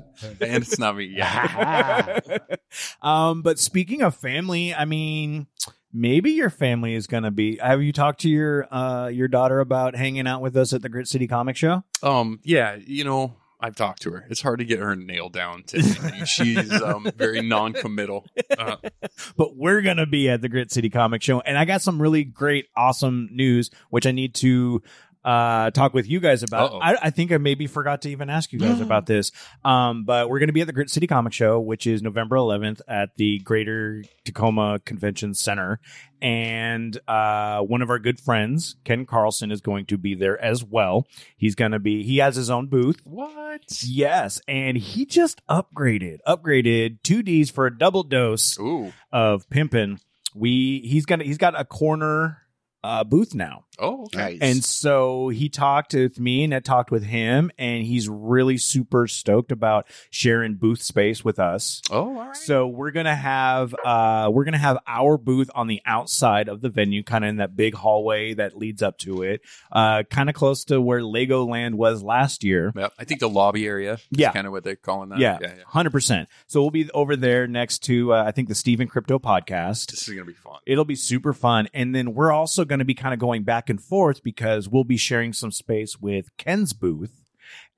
[0.40, 1.04] And it's not me.
[1.16, 2.18] Yeah.
[3.02, 5.46] um, but speaking of family, I mean,
[5.92, 7.56] maybe your family is gonna be.
[7.58, 10.88] Have you talked to your uh your daughter about hanging out with us at the
[10.88, 11.84] Grit City Comic Show?
[12.02, 14.26] Um, yeah, you know, I've talked to her.
[14.28, 16.24] It's hard to get her nailed down to anything.
[16.24, 18.26] She's um very non-committal.
[18.58, 18.76] Uh,
[19.36, 22.24] but we're gonna be at the Grit City Comic Show, and I got some really
[22.24, 24.82] great, awesome news, which I need to
[25.24, 26.80] uh talk with you guys about.
[26.82, 29.30] I, I think I maybe forgot to even ask you guys about this.
[29.64, 32.80] Um, but we're gonna be at the Grit City Comic Show, which is November 11th
[32.88, 35.80] at the Greater Tacoma Convention Center,
[36.20, 40.64] and uh, one of our good friends, Ken Carlson, is going to be there as
[40.64, 41.06] well.
[41.36, 42.02] He's gonna be.
[42.02, 43.00] He has his own booth.
[43.04, 43.62] what?
[43.84, 48.92] Yes, and he just upgraded, upgraded two Ds for a double dose Ooh.
[49.12, 50.00] of pimpin.
[50.34, 52.38] We he's gonna he's got a corner
[52.84, 54.18] uh, booth now, Oh, okay.
[54.18, 54.38] Nice.
[54.40, 59.08] and so he talked with me and I talked with him, and he's really super
[59.08, 61.82] stoked about sharing booth space with us.
[61.90, 62.36] Oh, all right.
[62.36, 66.68] So we're gonna have uh we're gonna have our booth on the outside of the
[66.68, 69.40] venue, kind of in that big hallway that leads up to it,
[69.72, 72.72] uh, kind of close to where Legoland was last year.
[72.76, 72.92] Yep.
[72.98, 73.98] I think the lobby area.
[74.10, 74.32] Yeah.
[74.32, 75.18] kind of what they're calling that.
[75.18, 75.62] Yeah, yeah, yeah.
[75.66, 76.28] hundred percent.
[76.46, 79.90] So we'll be over there next to uh, I think the Stephen Crypto podcast.
[79.90, 80.60] This is gonna be fun.
[80.66, 83.70] It'll be super fun, and then we're also going to be kind of going back
[83.72, 87.21] and forth because we'll be sharing some space with Ken's booth.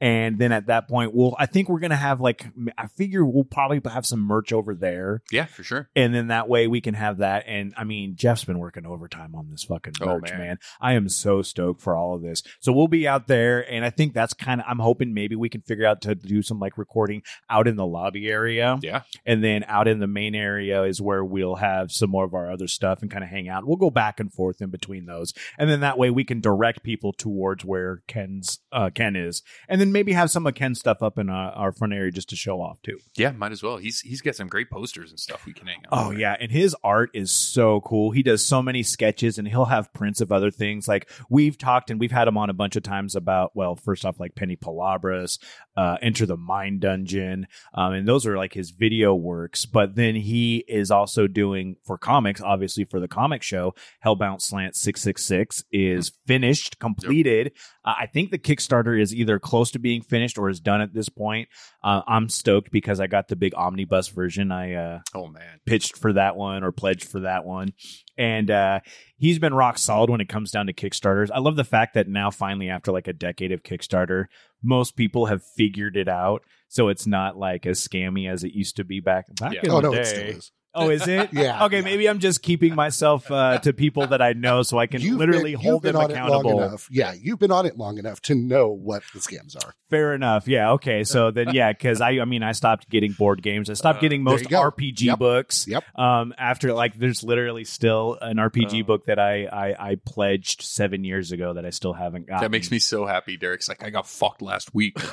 [0.01, 3.25] And then at that point, we'll, I think we're going to have like, I figure
[3.25, 5.23] we'll probably have some merch over there.
[5.31, 5.89] Yeah, for sure.
[5.95, 7.45] And then that way we can have that.
[7.47, 10.39] And I mean, Jeff's been working overtime on this fucking Oh, merch, man.
[10.41, 10.59] man.
[10.81, 12.43] I am so stoked for all of this.
[12.61, 13.71] So we'll be out there.
[13.71, 16.43] And I think that's kind of, I'm hoping maybe we can figure out to do
[16.43, 18.79] some like recording out in the lobby area.
[18.83, 19.03] Yeah.
[19.25, 22.51] And then out in the main area is where we'll have some more of our
[22.51, 23.67] other stuff and kind of hang out.
[23.67, 25.33] We'll go back and forth in between those.
[25.59, 29.43] And then that way we can direct people towards where Ken's, uh, Ken is.
[29.69, 32.11] And then then maybe have some of Ken's stuff up in uh, our front area
[32.11, 32.99] just to show off too.
[33.17, 33.77] Yeah, might as well.
[33.77, 35.93] He's he's got some great posters and stuff we can hang out.
[35.93, 36.19] Oh on.
[36.19, 38.11] yeah, and his art is so cool.
[38.11, 40.89] He does so many sketches, and he'll have prints of other things.
[40.89, 43.53] Like we've talked, and we've had him on a bunch of times about.
[43.55, 45.39] Well, first off, like Penny Palabras,
[45.77, 49.67] uh, Enter the Mind Dungeon, um, and those are like his video works.
[49.67, 54.77] But then he is also doing for comics, obviously for the comic show, Hellbound Slant
[54.77, 57.53] six six six is finished, completed.
[57.85, 60.93] Uh, I think the Kickstarter is either close to being finished or is done at
[60.95, 61.49] this point.
[61.83, 64.51] Uh, I'm stoked because I got the big omnibus version.
[64.51, 65.61] I uh, Oh man.
[65.67, 67.75] pitched for that one or pledged for that one.
[68.17, 68.81] And uh,
[69.17, 71.31] he's been rock solid when it comes down to Kickstarters.
[71.35, 74.25] I love the fact that now, finally, after like a decade of Kickstarter,
[74.63, 76.43] most people have figured it out.
[76.69, 79.61] So it's not like as scammy as it used to be back back Yeah.
[79.65, 80.39] in Oh the no, day.
[80.75, 81.03] It still is.
[81.03, 81.31] Oh, is it?
[81.45, 81.65] Yeah.
[81.67, 81.83] Okay, yeah.
[81.85, 85.19] maybe I'm just keeping myself uh, to people that I know so I can You've
[85.19, 86.57] literally been, hold you've them been on it accountable.
[86.59, 86.89] long enough.
[86.91, 89.75] Yeah, you've been on it long enough to know what the scams are.
[89.91, 90.49] Fair enough.
[90.49, 90.73] Yeah.
[90.73, 91.05] Okay.
[91.05, 93.71] So then, yeah, because I, I mean, I stopped getting board games.
[93.71, 94.45] I stopped Uh, getting most.
[94.45, 95.19] RPG Yep.
[95.19, 95.67] books.
[95.69, 95.85] Yep.
[95.99, 98.87] Um, after like, there's literally still an RPG Uh.
[98.87, 102.41] book that I, I I pledged seven years ago that I still haven't got.
[102.41, 103.37] That makes me so happy.
[103.37, 104.95] Derek's like, I got fucked last week.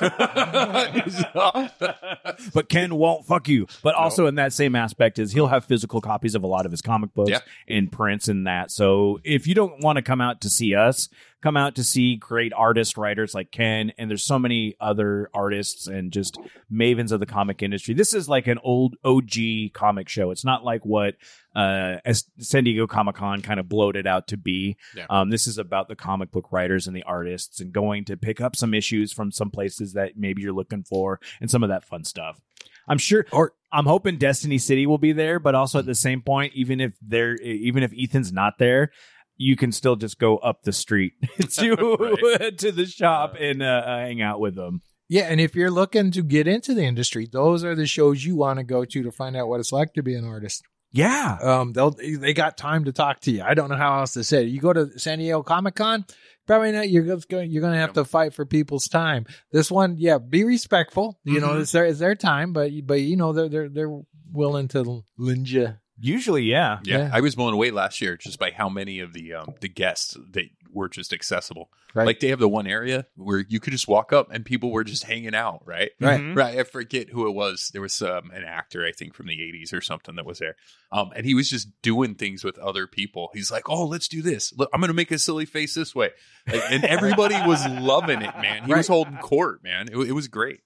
[2.54, 3.66] but Ken won't fuck you.
[3.82, 6.72] But also in that same aspect is he'll have physical copies of a lot of
[6.72, 7.40] his comic books Yeah.
[7.68, 8.70] and prints and that.
[8.70, 11.08] So if you don't want to come out to see us,
[11.42, 13.92] come out to see great artist writers like Ken.
[13.98, 16.38] And there's so many other artists and just
[16.72, 17.94] mavens of the comic industry.
[17.94, 20.30] This is like an old OG comic show.
[20.30, 21.14] It's not like what
[21.54, 24.76] uh as San Diego Comic Con kind of bloated out to be.
[24.96, 25.06] Yeah.
[25.10, 28.40] Um, this is about the comic book writers and the artists and going to pick
[28.40, 31.84] up some issues from some places that maybe you're looking for and some of that
[31.84, 32.40] fun stuff.
[32.88, 36.20] I'm sure Or- I'm hoping Destiny City will be there, but also at the same
[36.22, 38.90] point, even if they're even if Ethan's not there,
[39.36, 41.14] you can still just go up the street
[41.56, 41.74] to
[42.38, 42.58] Right.
[42.58, 44.82] to the shop and uh, uh, hang out with them.
[45.08, 48.36] Yeah, and if you're looking to get into the industry, those are the shows you
[48.36, 50.62] want to go to to find out what it's like to be an artist.
[50.94, 53.42] Yeah, Um, they'll they got time to talk to you.
[53.42, 54.48] I don't know how else to say it.
[54.48, 56.04] You go to San Diego Comic Con,
[56.46, 56.88] probably not.
[56.90, 57.50] You're just going.
[57.50, 59.26] You're going to have to fight for people's time.
[59.52, 61.18] This one, yeah, be respectful.
[61.24, 61.60] You know, Mhm.
[61.62, 63.98] it's their it's their time, but but you know they're they're they're
[64.32, 65.74] willing to lend you.
[65.98, 66.80] usually, yeah.
[66.84, 67.10] Yeah, Yeah.
[67.12, 70.16] I was blown away last year just by how many of the um, the guests
[70.32, 71.70] that were just accessible.
[71.94, 72.06] Right.
[72.06, 74.84] Like they have the one area where you could just walk up and people were
[74.84, 75.90] just hanging out, right?
[76.00, 76.20] Right.
[76.20, 76.36] Mhm.
[76.36, 76.58] Right.
[76.58, 77.70] I forget who it was.
[77.72, 80.56] There was um, an actor, I think, from the '80s or something that was there,
[80.90, 83.30] um, and he was just doing things with other people.
[83.34, 84.52] He's like, "Oh, let's do this.
[84.56, 86.10] Look, I'm going to make a silly face this way,"
[86.50, 88.64] like, and everybody was loving it, man.
[88.64, 89.88] He was holding court, man.
[89.92, 90.60] It, it was great.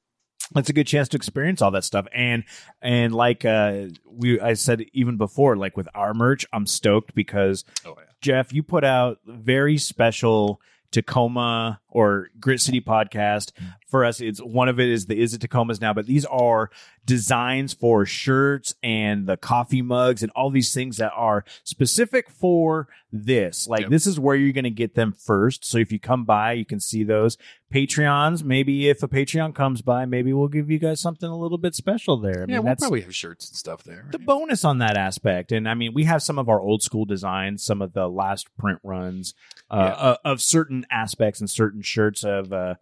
[0.55, 2.07] It's a good chance to experience all that stuff.
[2.15, 2.45] And
[2.81, 7.65] and like uh we I said even before, like with our merch, I'm stoked because
[7.85, 8.05] Oh yeah.
[8.21, 13.53] Jeff, you put out very special Tacoma or Grit City podcast.
[13.89, 16.71] For us, it's one of it is the Is It Tacomas now, but these are
[17.05, 22.89] designs for shirts and the coffee mugs and all these things that are specific for
[23.13, 23.69] this.
[23.69, 23.91] Like Yep.
[23.91, 25.65] this is where you're going to get them first.
[25.65, 27.39] So if you come by, you can see those
[27.73, 28.43] Patreons.
[28.43, 31.77] Maybe if a Patreon comes by, maybe we'll give you guys something a little bit
[31.77, 32.39] special there.
[32.39, 34.09] I yeah, mean, we'll that's probably have shirts and stuff there.
[34.11, 35.53] the bonus on that aspect.
[35.53, 38.49] And I mean, we have some of our old school designs, some of the last
[38.59, 39.35] print runs
[39.71, 39.93] uh, Yeah.
[39.95, 42.75] uh, of certain aspects and certain shirts of uh,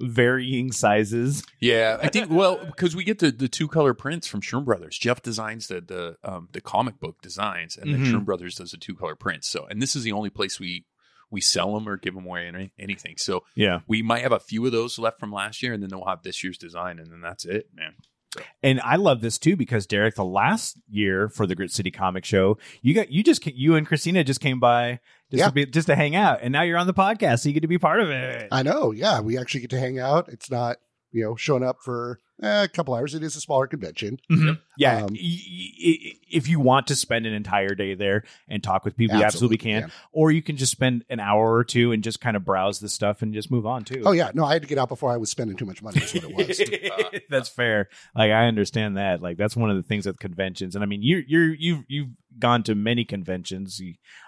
[0.00, 1.44] varying sizes.
[1.60, 4.98] Yeah, I think well because we get the, the two color prints from Shroom Brothers.
[4.98, 8.12] Jeff designs the the um, the comic book designs, and then Mhm.
[8.12, 9.48] Shroom Brothers does the two color prints.
[9.48, 10.84] So, and this is the only place we
[11.30, 13.14] we sell them or give them away any, anything.
[13.16, 13.80] So Yeah.
[13.86, 16.22] we might have a few of those left from last year, and then they'll have
[16.24, 17.94] this year's design, and then that's it, man.
[18.62, 22.24] And I love this too because Derek, the last year for the Grit City Comic
[22.24, 25.46] Show, you got you just you and Christina just came by just Yeah.
[25.46, 27.60] to be, just to hang out, and now you're on the podcast, so you get
[27.60, 28.48] to be part of it.
[28.52, 28.90] I know.
[28.92, 30.28] Yeah, we actually get to hang out.
[30.28, 30.76] It's not
[31.12, 33.14] you know showing up for eh, a couple hours.
[33.14, 34.18] It is a smaller convention.
[34.30, 34.58] Mhm.
[34.78, 35.72] Yeah, Um, y- y-
[36.04, 39.24] y- if you want to spend an entire day there and talk with people, you
[39.24, 39.82] absolutely can.
[39.82, 39.92] can.
[40.12, 42.88] Or you can just spend an hour or two and just kind of browse the
[42.88, 44.02] stuff and just move on too.
[44.04, 46.00] Oh yeah, no, I had to get out before I was spending too much money.
[46.00, 47.20] Is what it was.
[47.28, 47.88] that's fair.
[48.14, 49.20] Like I understand that.
[49.22, 50.74] Like that's one of the things with conventions.
[50.74, 53.82] And I mean, you you're you've you've gone to many conventions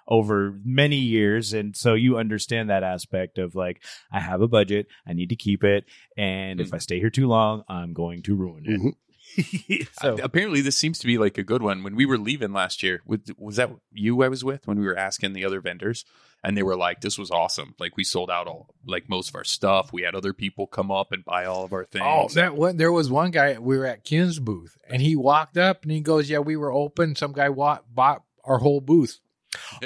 [0.08, 4.88] over many years, and so you understand that aspect of like I have a budget,
[5.06, 5.84] I need to keep it,
[6.16, 8.80] and if I stay here too long, I'm going to ruin it.
[8.80, 8.92] Mhm.
[10.00, 11.82] so apparently, this seems to be like a good one.
[11.82, 14.84] When we were leaving last year, was, was that you I was with when we
[14.84, 16.04] were asking the other vendors?
[16.44, 17.74] And they were like, "This was awesome!
[17.78, 19.92] Like we sold out all like most of our stuff.
[19.92, 22.76] We had other people come up and buy all of our things." Oh, that one.
[22.76, 23.58] There was one guy.
[23.58, 26.72] We were at Kuhn's booth, and he walked up and he goes, "Yeah, we were
[26.72, 27.14] open.
[27.14, 29.20] Some guy wa- bought our whole booth."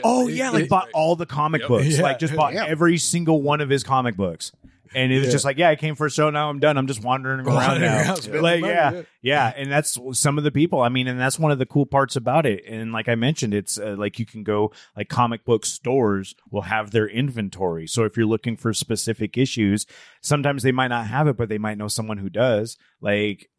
[0.02, 1.68] Oh yeah, like bought all the comic Yep.
[1.68, 1.86] books.
[1.98, 2.02] Yeah.
[2.02, 2.64] Like just bought Yeah.
[2.66, 4.50] every single one of his comic books.
[4.94, 5.32] And it was Yeah.
[5.32, 6.30] just like, yeah, I came for a show.
[6.30, 6.76] Now I'm done.
[6.76, 7.98] I'm just wandering around Wandering now.
[8.02, 9.02] around spending like, money, yeah, yeah.
[9.22, 10.80] yeah, and that's some of the people.
[10.80, 12.64] I mean, and that's one of the cool parts about it.
[12.68, 16.62] And like I mentioned, it's uh, like you can go like comic book stores will
[16.62, 17.86] have their inventory.
[17.86, 19.86] So if you're looking for specific issues,
[20.22, 22.76] sometimes they might not have it, but they might know someone who does.
[23.00, 23.50] Like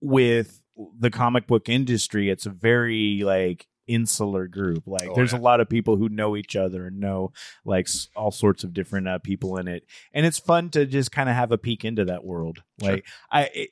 [0.00, 0.62] with
[0.98, 4.86] the comic book industry, it's a very like insular group.
[4.86, 5.38] Like Oh, there's yeah.
[5.38, 7.32] a lot of people who know each other and know
[7.64, 11.28] like all sorts of different uh, people in it, and it's fun to just kind
[11.28, 12.62] of have a peek into that world.
[12.82, 12.92] Sure.
[12.92, 13.70] Like I, it,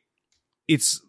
[0.66, 1.00] it's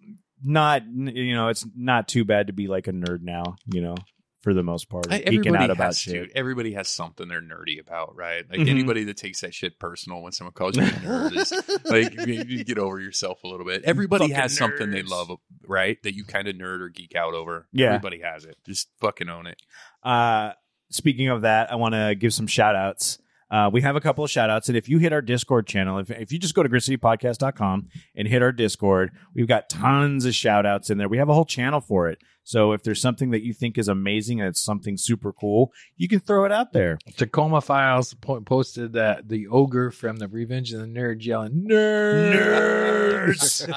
[0.44, 3.56] not you know it's not too bad to be like a nerd now.
[3.66, 3.96] You know,
[4.42, 6.30] for the most part, I- geeking everybody out about has shit.
[6.32, 6.38] to.
[6.38, 8.44] Everybody has something they're nerdy about, right?
[8.50, 8.70] Like Mhm.
[8.70, 11.52] anybody that takes that shit personal when someone calls you a nerd is
[11.86, 13.84] like you, you get over yourself a little bit.
[13.84, 15.30] Everybody Fucking has something they love,
[15.68, 16.02] right?
[16.04, 17.68] That you kind of nerd or geek out over.
[17.74, 17.88] Yeah.
[17.88, 18.58] everybody has it.
[18.66, 19.62] Just fucking own it.
[20.04, 20.54] Uh,
[20.90, 23.20] speaking of that, I want to give some shout outs.
[23.52, 24.70] Uh, we have a couple of shout outs.
[24.70, 28.28] And if you hit our Discord channel, if, if you just go to gritcitypodcast.com and
[28.28, 31.10] hit our Discord, we've got tons of shout outs in there.
[31.10, 32.20] We have a whole channel for it.
[32.50, 36.08] So if there's something that you think is amazing and it's something super cool, you
[36.08, 36.98] can throw it out there.
[37.16, 43.68] Tacoma Files po- posted that the ogre from the Revenge of the Nerds yelling nerds.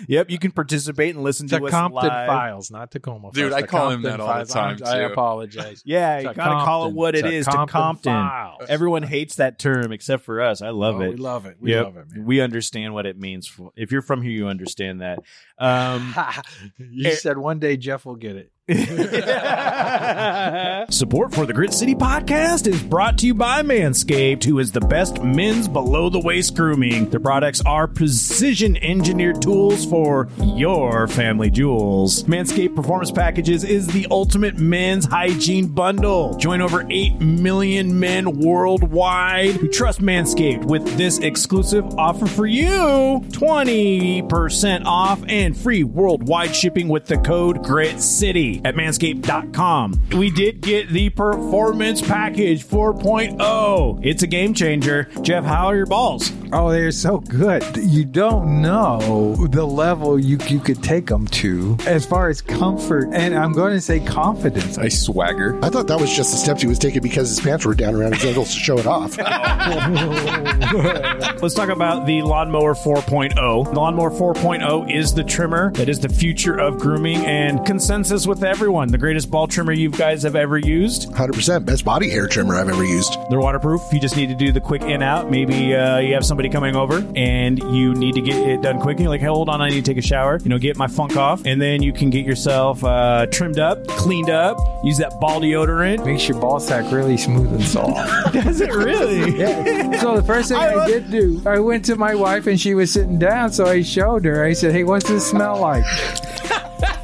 [0.08, 2.26] yep, you can participate and listen to to us Compton live.
[2.26, 3.30] Files, not Tacoma.
[3.32, 3.62] Dude, Files.
[3.62, 5.82] I call him that all the time, I'm- I apologize.
[5.86, 8.12] Yeah, you To gotta call it what it is to Compton.
[8.12, 8.62] Files.
[8.68, 10.62] Everyone hates that term except for us.
[10.62, 11.10] I love Oh, it.
[11.10, 11.58] We love it.
[11.60, 11.84] We Yep.
[11.84, 12.24] love it, man.
[12.24, 13.48] We understand what it means.
[13.76, 15.20] If you're from here, you understand that.
[15.58, 16.12] Um,
[16.78, 18.52] you said one day Jeff will get it.
[20.90, 24.80] Support for the Grit City podcast is brought to you by Manscaped, who is the
[24.80, 27.10] best men's below the waist grooming.
[27.10, 32.22] Their products are precision engineered tools for your family jewels.
[32.24, 36.36] Manscaped Performance Packages is the ultimate men's hygiene bundle.
[36.36, 43.20] Join over 8 million men worldwide who trust Manscaped with this exclusive offer for you
[43.30, 50.00] 20% off and free worldwide shipping with the code GRIT City at manscaped.com.
[50.16, 54.00] We did get the Performance Package 4.0.
[54.04, 55.08] It's a game changer.
[55.22, 56.32] Jeff, how are your balls?
[56.52, 57.64] Oh, they're so good.
[57.76, 63.08] You don't know the level you you could take them to as far as comfort,
[63.12, 64.78] and I'm going to say confidence.
[64.78, 65.62] I swagger.
[65.64, 67.94] I thought that was just the steps he was taking because his pants were down
[67.94, 69.16] around his ankles to show it off.
[71.42, 73.64] Let's talk about the Lawnmower 4.0.
[73.64, 78.40] The Lawnmower 4.0 is the trimmer that is the future of grooming and consensus with
[78.50, 78.88] everyone.
[78.88, 81.08] The greatest ball trimmer you guys have ever used.
[81.12, 83.16] 100% best body hair trimmer I've ever used.
[83.30, 83.80] They're waterproof.
[83.92, 85.30] You just need to do the quick in out.
[85.30, 88.94] Maybe uh, you have somebody coming over and you need to get it done quick.
[88.96, 90.38] And you're like, hey, hold on, I need to take a shower.
[90.42, 91.46] You know, get my funk off.
[91.46, 96.04] And then you can get yourself uh, trimmed up, cleaned up, use that ball deodorant.
[96.04, 98.32] Makes your ball sack really smooth and soft.
[98.34, 99.38] Does it really?
[99.38, 100.00] yeah.
[100.00, 102.60] So the first thing I, I love- did do, I went to my wife and
[102.60, 104.42] she was sitting down, so I showed her.
[104.44, 105.84] I said, "Hey, what's this smell like?"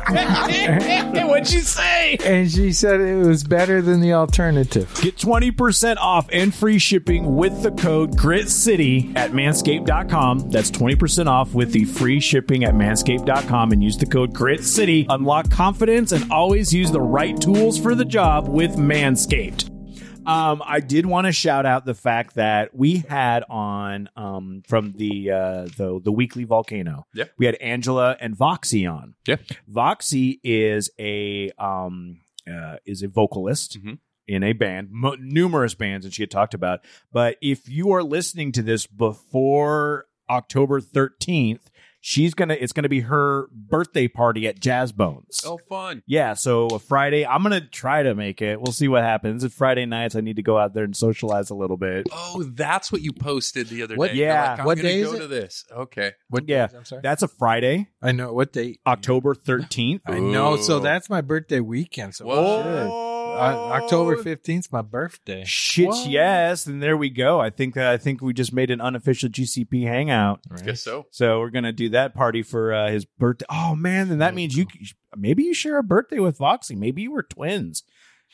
[0.08, 2.16] What'd you say?
[2.24, 4.92] And she said it was better than the alternative.
[5.02, 10.50] Get 20% off and free shipping with the code GRITCITY at manscaped.com.
[10.50, 15.06] That's 20% off with the free shipping at manscaped.com and use the code GRITCITY.
[15.08, 19.75] Unlock confidence and always use the right tools for the job with Manscaped.
[20.26, 24.92] Um, I did want to shout out the fact that we had on um, from
[24.96, 27.06] the uh, the the weekly volcano.
[27.14, 27.24] Yeah.
[27.38, 29.14] we had Angela and Voxxy on.
[29.26, 29.36] Yeah.
[29.72, 33.98] Voxxy is a um uh, is a vocalist Mhm.
[34.28, 36.80] in a band, mo- numerous bands that she had talked about.
[37.12, 41.70] But if you are listening to this before October thirteenth,
[42.08, 45.42] she's gonna it's gonna be her birthday party at Jazz Bones.
[45.44, 46.04] Oh, fun.
[46.06, 48.60] Yeah, so a Friday, I'm gonna try to make it.
[48.60, 49.42] We'll see what happens.
[49.42, 50.14] It's Friday nights.
[50.14, 52.06] I need to go out there and socialize a little bit.
[52.12, 54.18] Oh, that's what you posted the other What- day.
[54.18, 54.50] You're yeah.
[54.50, 55.18] like, I'm What gonna day is it?
[55.18, 55.64] to this.
[55.72, 56.12] Okay.
[56.28, 56.48] What?
[56.48, 56.68] Yeah.
[56.76, 57.02] I'm sorry.
[57.02, 58.78] That's a Friday, I know what date.
[58.86, 60.02] October 13th.
[60.06, 60.56] I know.
[60.58, 62.14] So that's my birthday weekend.
[62.14, 63.05] So Whoa.
[63.36, 63.54] Shit.
[63.54, 65.44] Uh, October fifteenth my birthday.
[65.46, 66.08] Shit, What?
[66.08, 67.40] yes, and there we go.
[67.40, 70.40] I think uh, I think we just made an unofficial GCP hangout.
[70.64, 71.06] Guess so.
[71.10, 73.46] So we're gonna do that party for uh, his birthday.
[73.50, 74.66] Oh man, then that means you
[75.16, 76.76] maybe you share a birthday with Voxxy.
[76.76, 77.82] Maybe you were twins.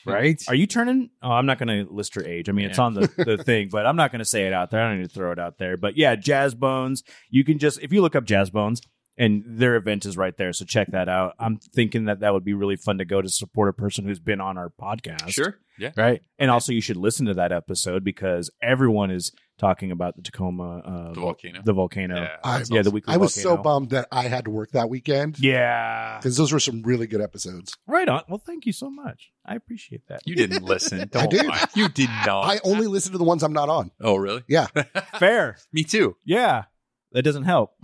[0.05, 0.41] Right?
[0.49, 1.11] Are you turning?
[1.21, 2.49] Oh, I'm not going to list her age.
[2.49, 2.83] I mean, it's Yeah.
[2.83, 4.81] on the, the thing, but I'm not going to say it out there.
[4.81, 5.77] I don't need to throw it out there.
[5.77, 7.03] But yeah, Jazz Bones.
[7.29, 8.81] You can just if you look up Jazz Bones,
[9.17, 10.53] and their event is right there.
[10.53, 11.33] So check that out.
[11.39, 14.19] I'm thinking that that would be really fun to go to support a person who's
[14.19, 15.29] been on our podcast.
[15.29, 15.57] Sure.
[15.79, 15.91] Yeah.
[15.97, 16.21] Right.
[16.37, 20.79] And also, you should listen to that episode because everyone is talking about the Tacoma,
[20.79, 21.61] uh, The volcano.
[21.63, 22.15] the volcano.
[22.21, 22.35] Yeah.
[22.43, 25.39] I, Yeah, the weekly I was so bummed that I had to work that weekend
[25.39, 26.17] Yeah.
[26.19, 27.75] because those were some really good episodes.
[27.87, 28.21] Right on.
[28.29, 29.31] Well, thank you so much.
[29.45, 30.21] I appreciate that.
[30.25, 31.07] You didn't listen.
[31.11, 31.45] Don't did.
[31.45, 31.65] lie.
[31.75, 32.45] You did not.
[32.45, 33.89] I only listen to the ones I'm not on.
[34.01, 34.43] oh, really?
[34.47, 34.67] Yeah.
[35.19, 35.57] Fair.
[35.71, 36.17] Me too.
[36.23, 36.65] Yeah.
[37.13, 37.75] That doesn't help.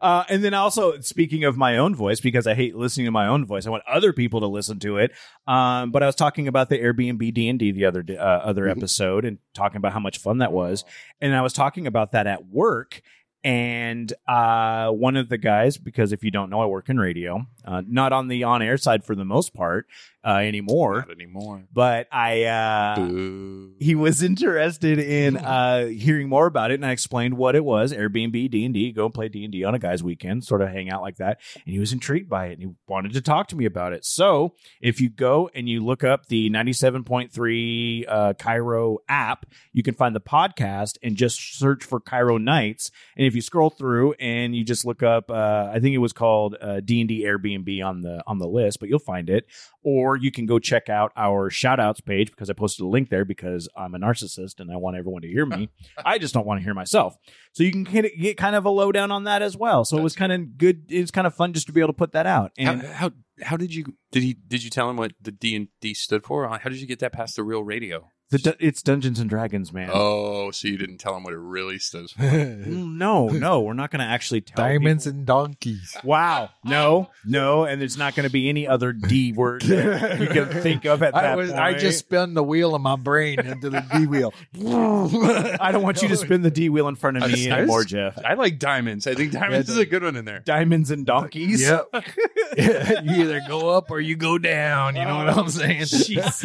[0.00, 3.26] uh, and then also, speaking of my own voice, because I hate listening to my
[3.26, 5.12] own voice, I want other people to listen to it.
[5.46, 8.66] Um, but I was talking about the Airbnb D and D the other uh, other
[8.66, 8.70] Mhm.
[8.76, 10.84] episode, and talking about how much fun that was.
[11.20, 13.02] And I was talking about that at work.
[13.44, 17.46] And uh, one of the guys, because if you don't know, I work in radio,
[17.64, 19.86] uh, not on the on air side for the most part
[20.24, 21.04] uh, anymore.
[21.06, 21.64] Not anymore.
[21.72, 22.96] But I uh,
[23.78, 27.92] he was interested in uh hearing more about it and i explained what it was
[27.92, 31.16] airbnb d&d go and play d&d on a guy's weekend sort of hang out like
[31.16, 33.92] that and he was intrigued by it and he wanted to talk to me about
[33.92, 39.82] it so if you go and you look up the 97.3 uh KIRO app you
[39.82, 44.14] can find the podcast and just search for KIRO nights and if you scroll through
[44.14, 48.00] and you just look up uh i think it was called uh, d&d airbnb on
[48.00, 49.46] the on the list but you'll find it
[49.82, 53.08] or you can go check out our shout outs page because I posted a link
[53.10, 55.68] there because I'm a narcissist and I want everyone to hear me.
[56.04, 57.16] I just don't want to hear myself.
[57.52, 59.84] So you can get, kind of a lowdown on that as well.
[59.84, 60.90] So it was kind of good.
[60.90, 62.52] It was kind of fun just to be able to put that out.
[62.58, 63.10] And how, how
[63.42, 66.24] how did you did he did you tell him what the D and D stood
[66.24, 66.48] for?
[66.48, 68.08] How did you get that past the real radio?
[68.30, 69.90] The, du- it's Dungeons and Dragons, man.
[69.92, 72.22] Oh, so you didn't tell him what it really stood for.
[72.68, 75.18] Mm, No, no, we're not going to actually tell Diamonds people.
[75.18, 75.96] and donkeys.
[76.04, 76.50] Wow.
[76.64, 77.64] No, no.
[77.64, 81.02] And there's not going to be any other D word that you can think of
[81.02, 81.50] at that I was.
[81.52, 84.34] I just spun the wheel of my brain into the D wheel.
[85.60, 87.46] I don't want you to spin the D wheel in front of I me was-
[87.46, 88.18] I anymore, Jeff.
[88.24, 89.06] I like diamonds.
[89.06, 90.40] I think diamonds is a good one in there.
[90.40, 91.62] Diamonds and donkeys.
[91.62, 91.88] Yep.
[92.56, 94.96] you either go up or you go down.
[94.96, 95.84] You know what I'm saying?
[95.86, 96.44] Jesus.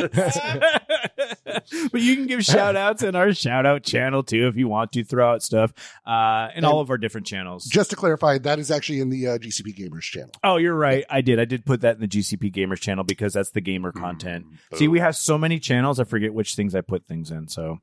[1.91, 4.91] but you can give shout outs in our shout out channel too if you want
[4.93, 5.71] to throw out stuff
[6.05, 7.65] uh in all of our different channels.
[7.65, 10.31] Just to clarify, that is actually in the uh, GCP Gamers channel.
[10.43, 11.05] Oh, you're right.
[11.09, 11.39] I did.
[11.39, 14.45] I did put that in the GCP Gamers channel because that's the gamer content.
[14.75, 15.99] See, we have so many channels.
[15.99, 17.47] I forget which things I put things in.
[17.47, 17.79] So,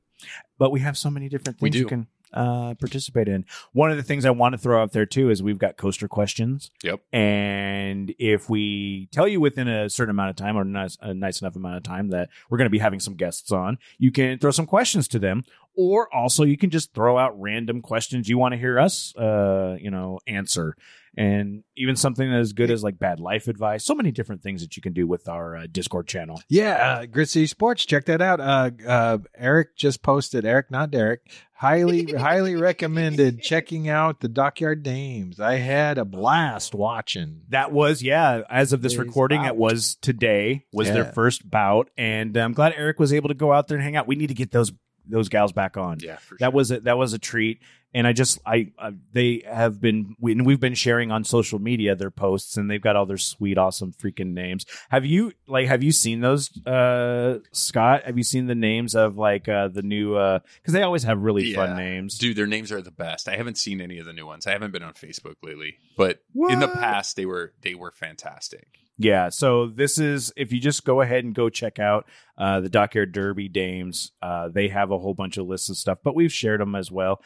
[0.57, 1.89] but we have so many different We things you do.
[1.89, 3.45] can uh, participate in.
[3.73, 6.07] One of the things I want to throw out there too is we've got coaster
[6.07, 6.71] questions.
[6.83, 7.01] Yep.
[7.13, 11.41] And if we tell you within a certain amount of time or nice, a nice
[11.41, 14.39] enough amount of time that we're going to be having some guests on, you can
[14.39, 15.43] throw some questions to them.
[15.73, 19.77] Or also you can just throw out random questions you want to hear us, uh,
[19.79, 20.75] you know, answer
[21.17, 23.83] and even something as good as like bad life advice.
[23.83, 26.41] So many different things that you can do with our uh, Discord channel.
[26.47, 27.85] Yeah, uh, Grit City Sports.
[27.85, 28.39] Check that out.
[28.39, 30.45] Uh, uh, Eric just posted.
[30.45, 31.21] Eric, not Derek.
[31.53, 35.39] Highly, highly recommended checking out the Dockyard Dames.
[35.39, 37.41] I had a blast watching.
[37.49, 38.41] That was yeah.
[38.49, 39.47] As of this Today's recording, bout.
[39.47, 43.51] it was today was their first bout, and I'm glad Eric was able to go
[43.51, 44.07] out there and hang out.
[44.07, 44.71] We need to get those
[45.07, 45.97] those gals back on.
[46.01, 47.61] Yeah, for That was a, that was a treat,
[47.93, 51.59] and I just I, I they have been we, and we've been sharing on social
[51.59, 54.65] media their posts, and they've got all their sweet, awesome freaking names.
[54.89, 58.03] Have you like have you seen those, uh, Scott?
[58.05, 60.15] Have you seen the names of like uh, the new?
[60.15, 62.17] uh Because they always have really fun names.
[62.17, 63.27] Dude, their names are the best.
[63.27, 64.47] I haven't seen any of the new ones.
[64.47, 68.67] I haven't been on Facebook lately, but in the past they were they were fantastic.
[68.97, 72.05] Yeah, so this is if you just go ahead and go check out
[72.37, 74.11] uh, the Dockyard Derby Dames.
[74.21, 76.91] Uh, they have a whole bunch of lists of stuff, but we've shared them as
[76.91, 77.21] well.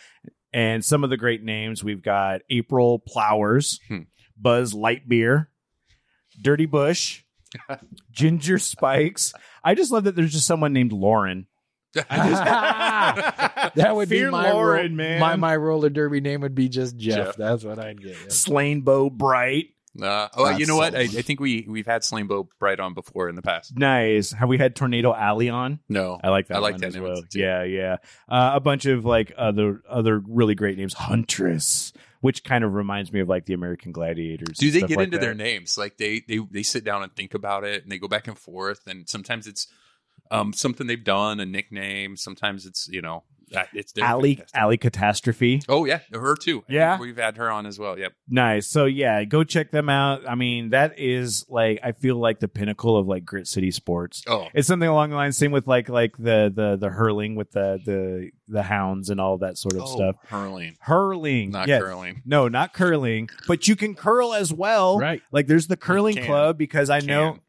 [0.54, 4.04] And some of the great names we've got April Plowers, Hmm.
[4.38, 5.48] Buzz Lightbeer,
[6.42, 7.24] Dirty Bush,
[8.12, 9.34] Ginger Spikes.
[9.64, 11.48] I just love that there's just someone named Lauren.
[13.76, 15.20] That would Fear be my Lauren, ro- man.
[15.20, 17.16] My my roller derby name would be just Jeff.
[17.28, 17.36] Jeff.
[17.36, 18.12] That's what I'd get.
[18.12, 18.30] yeah.
[18.30, 19.68] Slain Bow Bright.
[20.02, 20.94] Uh, oh, That's you know what?
[20.96, 23.78] I, I think we we've had Slambo Bright on before in the past.
[23.78, 24.32] Nice.
[24.32, 25.80] Have we had Tornado Alley on?
[25.88, 26.58] No, I like that.
[26.58, 27.22] I like one that as name well.
[27.22, 27.40] too.
[27.40, 27.98] Yeah, yeah.
[28.28, 30.94] Uh, a bunch of like other other really great names.
[30.94, 34.58] Huntress, which kind of reminds me of like the American Gladiators.
[34.58, 35.22] Do they get like into that.
[35.22, 35.78] their names?
[35.78, 38.38] Like they they they sit down and think about it, and they go back and
[38.38, 38.88] forth.
[38.88, 39.68] And sometimes it's
[40.30, 42.18] um something they've done, a nickname.
[42.18, 43.24] Sometimes it's you know
[43.74, 45.62] it's they're Alley Catastrophe.
[45.68, 46.64] Oh yeah, her too.
[46.68, 47.00] Yeah?
[47.00, 47.98] we've had her on as well.
[47.98, 48.14] Yep.
[48.30, 48.68] Nice.
[48.68, 50.28] So yeah, go check them out.
[50.28, 54.24] I mean, that is like I feel like the pinnacle of like Grit City sports.
[54.28, 55.38] Oh, It's something along the lines.
[55.38, 59.38] Same with like like the the the hurling with the the the hounds and all
[59.40, 60.16] that sort of oh, stuff.
[60.28, 61.82] hurling, Hurling, not yes.
[61.82, 62.22] curling.
[62.26, 65.00] No, not curling, but you can curl as well.
[65.00, 65.22] Right.
[65.32, 67.40] Like there's the curling club because I know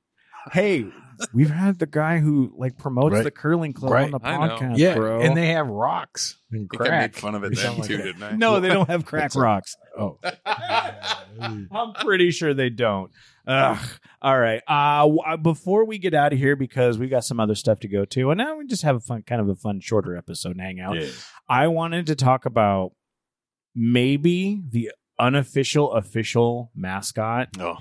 [0.53, 0.87] hey,
[1.33, 3.25] we've had the guy who like promotes Right.
[3.25, 4.05] the curling club Right.
[4.05, 5.21] on the podcast, yeah, bro.
[5.21, 6.91] and they have rocks and I think crack.
[6.93, 8.33] I made fun of it then too, like didn't I?
[8.33, 9.77] no, they don't have crack rocks.
[9.99, 10.19] Oh,
[11.41, 13.11] I'm pretty sure they don't.
[13.47, 13.79] Ugh.
[14.21, 14.61] All right.
[14.69, 17.81] Uh, w- uh, before we get out of here, because we've got some other stuff
[17.81, 20.15] to go to, and now we just have a fun, kind of a fun, shorter
[20.17, 20.99] episode and hang out.
[21.49, 22.93] I wanted to talk about
[23.75, 27.79] maybe the unofficial official mascot No,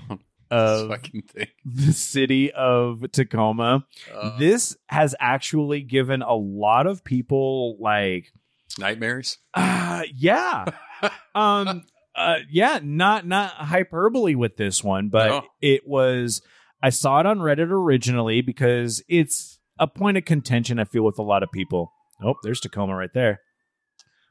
[0.50, 1.46] of fucking thing.
[1.64, 3.86] the city of Tacoma.
[4.14, 8.32] Uh, this has actually given a lot of people like
[8.78, 9.38] nightmares.
[9.54, 10.64] uh yeah.
[11.34, 11.82] um
[12.14, 15.42] uh yeah, not not hyperbole with this one, but No.
[15.60, 16.42] it was
[16.82, 21.18] I saw it on Reddit originally because it's a point of contention I feel with
[21.18, 21.92] a lot of people.
[22.22, 23.40] Oh, there's Tacoma right there.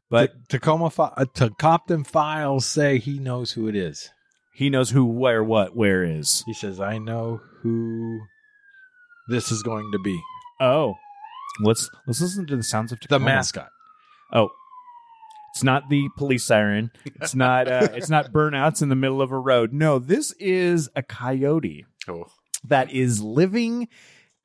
[0.09, 4.09] But Ta- Tacoma, fi- uh, Ta- Compton files say he knows who it is.
[4.55, 6.43] He knows who, where, what, where is.
[6.45, 8.19] He says, "I know who
[9.29, 10.19] this is going to be."
[10.59, 10.95] Oh,
[11.61, 13.19] let's let's listen to the sounds of Tacoma.
[13.19, 13.35] The Tacoma.
[13.37, 13.69] mascot.
[14.33, 14.49] Oh,
[15.53, 16.91] it's not the police siren.
[17.05, 17.67] It's not.
[17.67, 19.73] Uh, it's not burnouts in the middle of a road.
[19.73, 22.27] No, this is a coyote Oh,
[22.63, 23.87] that is living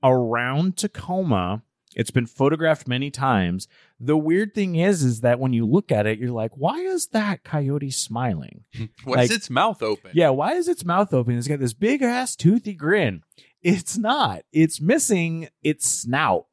[0.03, 1.63] around Tacoma.
[1.97, 3.67] It's been photographed many times.
[3.99, 7.09] The weird thing is, is that when you look at it, you're like, why is
[7.09, 8.65] that coyote smiling?
[9.05, 10.13] what's Like- its mouth open?
[10.15, 11.37] Yeah, why is its mouth open?
[11.37, 13.23] It's got this big ass toothy grin.
[13.63, 14.43] It's not.
[14.53, 16.47] It's missing its snout.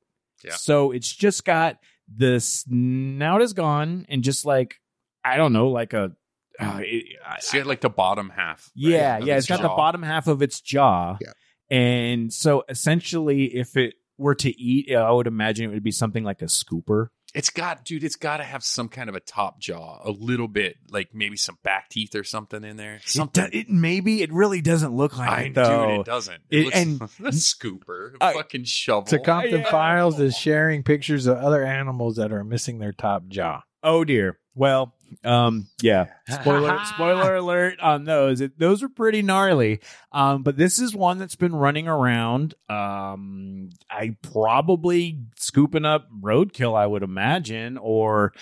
[0.44, 0.56] Yeah.
[0.56, 1.78] So it's just got
[2.14, 4.82] the snout is gone and just like
[5.24, 6.12] I don't know, like a
[6.60, 8.72] uh, it, I- It's got like the bottom half.
[8.76, 9.36] right, yeah, of yeah.
[9.36, 11.18] its It's got the bottom half of its jaw.
[11.22, 11.34] Yeah.
[11.70, 16.24] And so essentially, if it were to eat, I would imagine it would be something
[16.24, 17.08] like a scooper.
[17.36, 18.04] It's got, dude.
[18.06, 21.36] It's got to have some kind of a top jaw, a little bit, like maybe
[21.36, 22.96] some back teeth or something in there.
[23.06, 26.00] It, do- it maybe it really doesn't look like I it dude, though.
[26.02, 26.42] it doesn't.
[26.50, 29.04] It- It, looks and- a scooper, a I- fucking shovel.
[29.08, 29.70] To Compton Yeah.
[29.70, 33.62] Files is sharing pictures of other animals that are missing their top jaw.
[33.84, 34.40] Oh dear.
[34.56, 36.08] Well, um, yeah.
[36.30, 38.42] Spoiler, spoiler alert on those.
[38.42, 39.80] It, those are pretty gnarly.
[40.12, 42.54] Um, but this is one that's been running around.
[42.70, 48.34] Um, I probably scooping up roadkill, I would imagine, or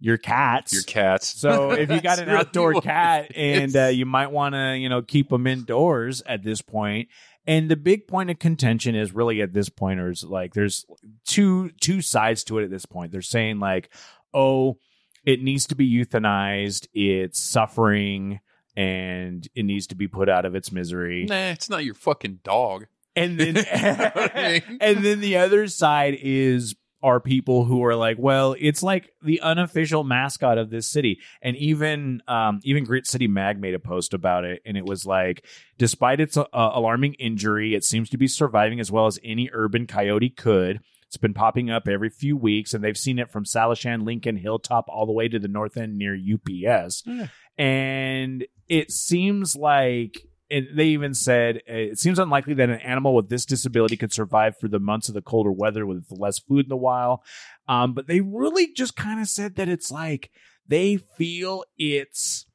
[0.00, 0.72] your cats.
[0.72, 1.28] Your cats.
[1.40, 4.88] So if you got an really outdoor cat and uh, you might want to, you
[4.88, 7.08] know, keep them indoors at this point.
[7.46, 10.86] And the big point of contention is really at this point is like there's
[11.26, 13.12] two two sides to it at this point.
[13.12, 13.90] They're saying like,
[14.32, 14.78] oh,
[15.24, 16.88] it needs to be euthanized.
[16.92, 18.40] It's suffering
[18.76, 21.26] and it needs to be put out of its misery.
[21.28, 22.86] Nah, it's not your fucking dog.
[23.16, 23.56] And then
[24.80, 29.38] and then the other side is are people who are like, well, it's like the
[29.42, 31.20] unofficial mascot of this city.
[31.42, 35.06] And even um even Grit City Mag made a post about it and it was
[35.06, 35.46] like
[35.78, 39.86] despite its uh, alarming injury, it seems to be surviving as well as any urban
[39.86, 40.80] coyote could.
[41.14, 44.86] It's been popping up every few weeks, and they've seen it from Salishan, Lincoln, Hilltop,
[44.88, 47.04] all the way to the north end near UPS.
[47.06, 47.28] Yeah.
[47.56, 53.14] And it seems like, and they even said, uh, it seems unlikely that an animal
[53.14, 56.64] with this disability could survive for the months of the colder weather with less food
[56.64, 57.20] in the wild.
[57.68, 60.32] Um, but they really just kind of said that it's like
[60.66, 62.46] they feel it's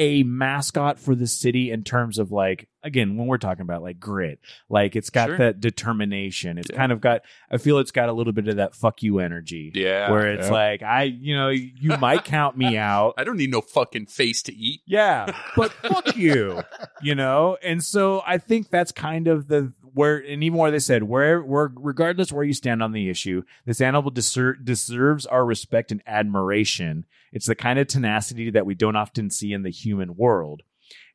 [0.00, 4.00] a mascot for the city in terms of like again when we're talking about like
[4.00, 4.38] grit
[4.70, 5.36] like it's got Sure.
[5.36, 6.76] that determination it's Yeah.
[6.78, 7.20] kind of got
[7.50, 10.10] i feel it's got a little bit of that fuck you energy Yeah.
[10.10, 10.52] where it's Yeah.
[10.54, 14.42] like i you know you might count me out I don't need no fucking face
[14.44, 14.80] to eat.
[14.86, 16.62] yeah but fuck you
[17.02, 20.78] you know and so i think that's kind of the where and even where they
[20.78, 25.44] said where where regardless where you stand on the issue this animal deser- deserves our
[25.44, 27.04] respect and admiration.
[27.32, 30.62] It's the kind of tenacity that we don't often see in the human world.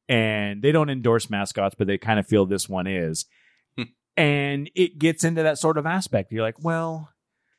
[0.07, 3.25] And they don't endorse mascots but they kind of feel this one is.
[3.77, 3.83] Hmm.
[4.15, 6.31] and it gets into that sort of aspect.
[6.31, 7.09] You're like well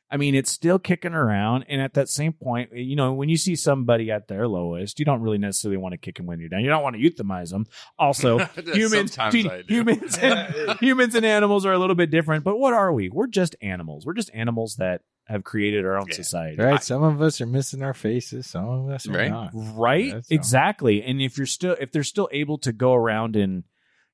[0.09, 3.35] I mean, it's still kicking around, and at that same point, you know, when you
[3.35, 6.47] see somebody at their lowest, you don't really necessarily want to kick them when you're
[6.47, 6.61] down.
[6.61, 7.65] You don't want to euthanize them.
[7.99, 8.37] Also,
[8.73, 12.45] humans, Sometimes humans, and, humans and animals are a little bit different.
[12.45, 13.09] But what are we?
[13.09, 14.05] We're just animals.
[14.05, 16.15] We're just animals that have created our own Yeah.
[16.15, 16.55] society.
[16.61, 16.81] Right?
[16.81, 18.47] Some of us are missing our faces.
[18.47, 19.29] Some of us are Right.
[19.29, 19.49] not.
[19.53, 20.35] right That's all.
[20.35, 23.65] exactly and if you're still if they're still able to go around and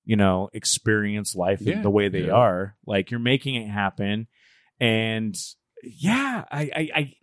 [0.06, 2.32] you know experience life Yeah, the way they yeah.
[2.34, 4.26] are like you're making it happen
[4.80, 5.36] and
[5.84, 7.14] yeah i i, I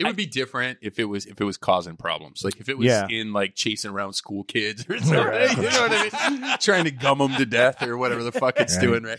[0.00, 2.42] It would be different if it was if it was causing problems.
[2.44, 3.06] Like if it was Yeah.
[3.10, 5.16] in like chasing around school kids or something.
[5.16, 5.50] right?
[5.56, 6.58] You know what I mean?
[6.60, 8.82] Trying to gum them to death or whatever the fuck it's Right.
[8.82, 9.18] doing, right?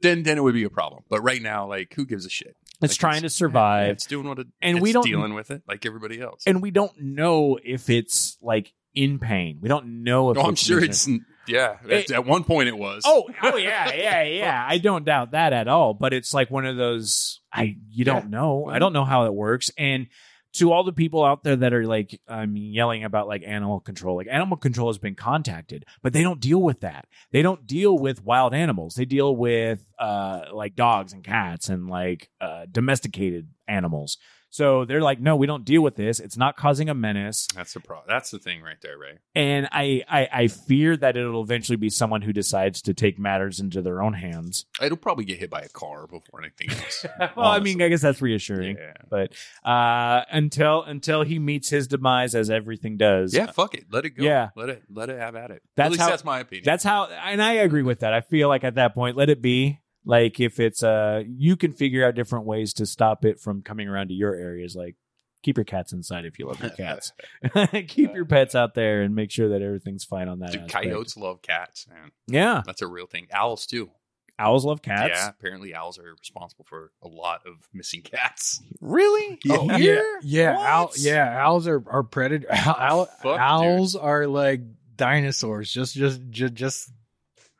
[0.00, 1.02] Then then it would be a problem.
[1.08, 2.56] But right now, like who gives a shit?
[2.82, 5.34] it's Like, trying to survive Yeah, it's doing what it And it's we don't- dealing
[5.34, 6.42] with it like everybody else.
[6.46, 10.54] and we don't know if it's like in pain we don't know if Oh, I'm
[10.56, 11.06] sure it's
[11.46, 13.02] Yeah, It- at, one point it was.
[13.06, 14.66] Oh, oh yeah, yeah, yeah.
[14.68, 15.94] I don't doubt that at all.
[15.94, 18.66] But it's like one of those I you don't know.
[18.66, 19.70] I don't know how it works.
[19.76, 20.06] And
[20.54, 24.16] to all the people out there that are like mean yelling about like animal control,
[24.16, 27.06] like animal control has been contacted, but they don't deal with that.
[27.32, 28.94] They don't deal with wild animals.
[28.94, 34.18] They deal with uh like dogs and cats and like uh domesticated animals.
[34.50, 36.20] So they're like, no, we don't deal with this.
[36.20, 37.48] It's not causing a menace.
[37.56, 38.02] That's the pro.
[38.06, 39.18] That's the thing right there, Ray.
[39.34, 43.58] And I, I I fear that it'll eventually be someone who decides to take matters
[43.58, 44.66] into their own hands.
[44.80, 47.04] It'll probably get hit by a car before anything else.
[47.36, 48.76] well, I mean, I guess that's reassuring.
[48.76, 48.92] yeah.
[49.10, 49.32] But
[49.68, 53.34] uh, until until he meets his demise, as everything does.
[53.34, 53.86] Yeah, fuck it.
[53.90, 54.22] Let it go.
[54.22, 54.50] Yeah.
[54.54, 55.62] Let it let it have at it.
[55.74, 56.62] That's at least how- that's my opinion.
[56.64, 58.14] That's how, and I agree with that.
[58.14, 59.80] I feel like at that point, let it be.
[60.04, 63.88] Like if it's uh, you can figure out different ways to stop it from coming
[63.88, 64.76] around to your areas.
[64.76, 64.96] Like
[65.42, 67.12] keep your cats inside if you love your cats.
[67.88, 70.52] keep your pets out there and make sure that everything's fine on that.
[70.52, 70.84] Dude, aspect.
[70.84, 72.10] coyotes love cats, man.
[72.26, 73.26] Yeah, That's a real thing.
[73.32, 73.90] Owls too.
[74.38, 75.12] owls love cats.
[75.14, 78.60] Yeah, apparently owls are responsible for a lot of missing cats.
[78.80, 79.38] Really?
[79.50, 81.44] Oh, yeah, yeah, owl, yeah.
[81.46, 82.48] Owls are are predator.
[82.50, 84.60] Owl, Fuck, owls are like
[84.96, 85.70] dinosaurs.
[85.70, 86.90] Just, just, just, just.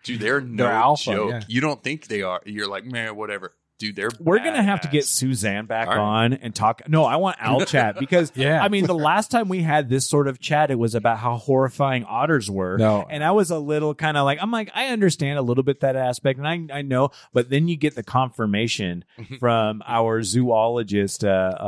[0.04, 1.30] Dude, they're no They're alpha, joke.
[1.30, 1.42] yeah.
[1.48, 2.40] You don't think they are.
[2.44, 3.54] You're like, man, whatever.
[3.76, 5.04] Dude, they're We're gonna have to get.
[5.04, 6.00] Suzanne back All right.
[6.00, 6.82] on and talk.
[6.88, 8.62] No, I want owl chat because Yeah.
[8.62, 11.38] I mean the last time we had this sort of chat, it was about how
[11.38, 12.78] horrifying otters were.
[12.78, 13.04] No.
[13.10, 15.80] And I was a little kind of like, I'm like, I understand a little bit
[15.80, 19.04] that aspect, and I I know, but then you get the confirmation
[19.40, 21.64] from our zoologist uh, uh,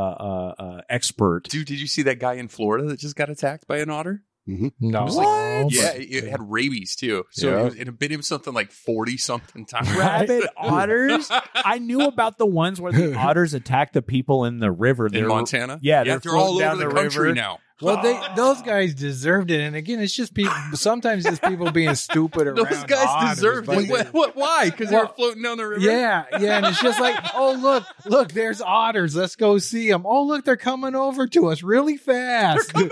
[0.60, 1.48] uh, uh, expert.
[1.48, 4.22] Dude, did you see that guy in Florida that just got attacked by an otter?
[4.46, 5.04] No.
[5.06, 5.72] What?
[5.72, 7.24] Yeah, it it had rabies too.
[7.30, 7.60] So Yeah.
[7.60, 9.90] it, was, it had been him something like forty something times.
[9.94, 11.28] Rabid otters.
[11.54, 15.06] I knew about the ones where the otters attack the people in the river.
[15.06, 15.78] in They're- Montana.
[15.82, 17.34] Yeah, yeah, they're they're, all floating down over the, the country river.
[17.34, 17.58] now.
[17.82, 20.54] Well, they those guys deserved it, and again, it's just people.
[20.74, 22.56] Sometimes it's people being stupid around.
[22.56, 23.90] Those guys otters, deserved it.
[23.90, 24.70] What, what, why?
[24.70, 25.82] Because Well, they're floating down the river.
[25.82, 29.14] Yeah, yeah, and it's just like, oh look, look, there's otters.
[29.14, 30.06] Let's go see them.
[30.06, 32.72] Oh look, they're coming over to us really fast.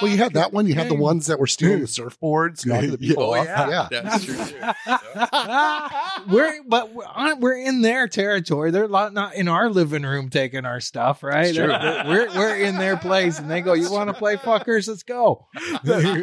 [0.00, 0.66] Well, you had that one.
[0.66, 2.08] You had the ones that were stealing the hmm.
[2.08, 3.44] surfboards, knocking the people Oh off.
[3.44, 4.00] yeah, yeah.
[4.02, 4.34] that's true.
[4.36, 6.32] Too.
[6.34, 8.70] we're but we're, we're in their territory.
[8.70, 11.54] They're not not in our living room taking our stuff, right?
[11.54, 11.66] true.
[11.66, 14.86] They're- We're we're in their place, and they go, "You want to play fuckers?
[14.86, 15.48] Let's go."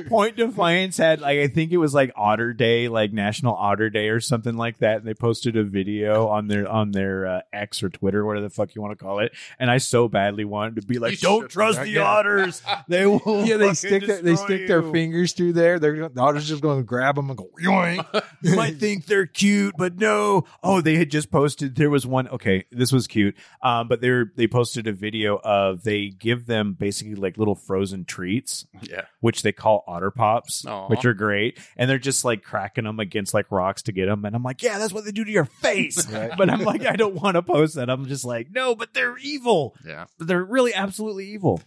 [0.07, 4.07] Point Defiance had like I think it was like Otter Day, like National Otter Day
[4.09, 4.97] or something like that.
[4.97, 8.49] And they posted a video on their on their uh, X or Twitter, whatever the
[8.49, 9.33] fuck you want to call it.
[9.59, 12.03] And I so badly wanted to be like, You "Don't trust the yeah.
[12.03, 12.61] otters.
[12.87, 15.79] They will." yeah, they stick their, they destroy stick their fingers through there.
[15.79, 18.23] They're the otters just going to grab them and go yoink.
[18.41, 20.45] You might think they're cute, but no.
[20.63, 21.75] Oh, they had just posted.
[21.75, 22.29] There was one.
[22.29, 23.35] Okay, this was cute.
[23.61, 28.05] Um, but they they posted a video of they give them basically like little frozen
[28.05, 29.05] treats, Yeah.
[29.19, 30.87] which they call otter pops, Aw.
[30.87, 34.25] which are great, and they're just like cracking them against like rocks to get them.
[34.25, 36.05] And I'm like, yeah, that's what they do to your face.
[36.37, 37.89] But I'm like, I don't want to post that.
[37.89, 39.75] I'm just like, no, but they're evil.
[39.85, 40.05] Yeah.
[40.19, 41.61] They're really absolutely evil.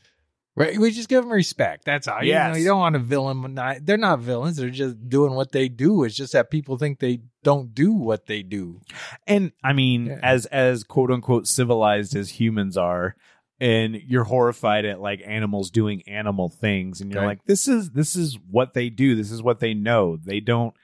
[0.57, 1.85] Right, we just give them respect.
[1.87, 2.23] That's all.
[2.25, 3.55] You, know, you don't want to villain.
[3.55, 4.57] Not, they're not villains.
[4.57, 6.03] They're just doing what they do.
[6.03, 8.81] It's just that people think they don't do what they do.
[9.29, 10.19] And I mean, Yeah.
[10.23, 13.15] as as quote unquote civilized as humans are,
[13.61, 17.27] and you're horrified at like animals doing animal things, and you're Okay.
[17.27, 19.15] like, this is this is what they do.
[19.15, 20.17] This is what they know.
[20.17, 20.75] They don't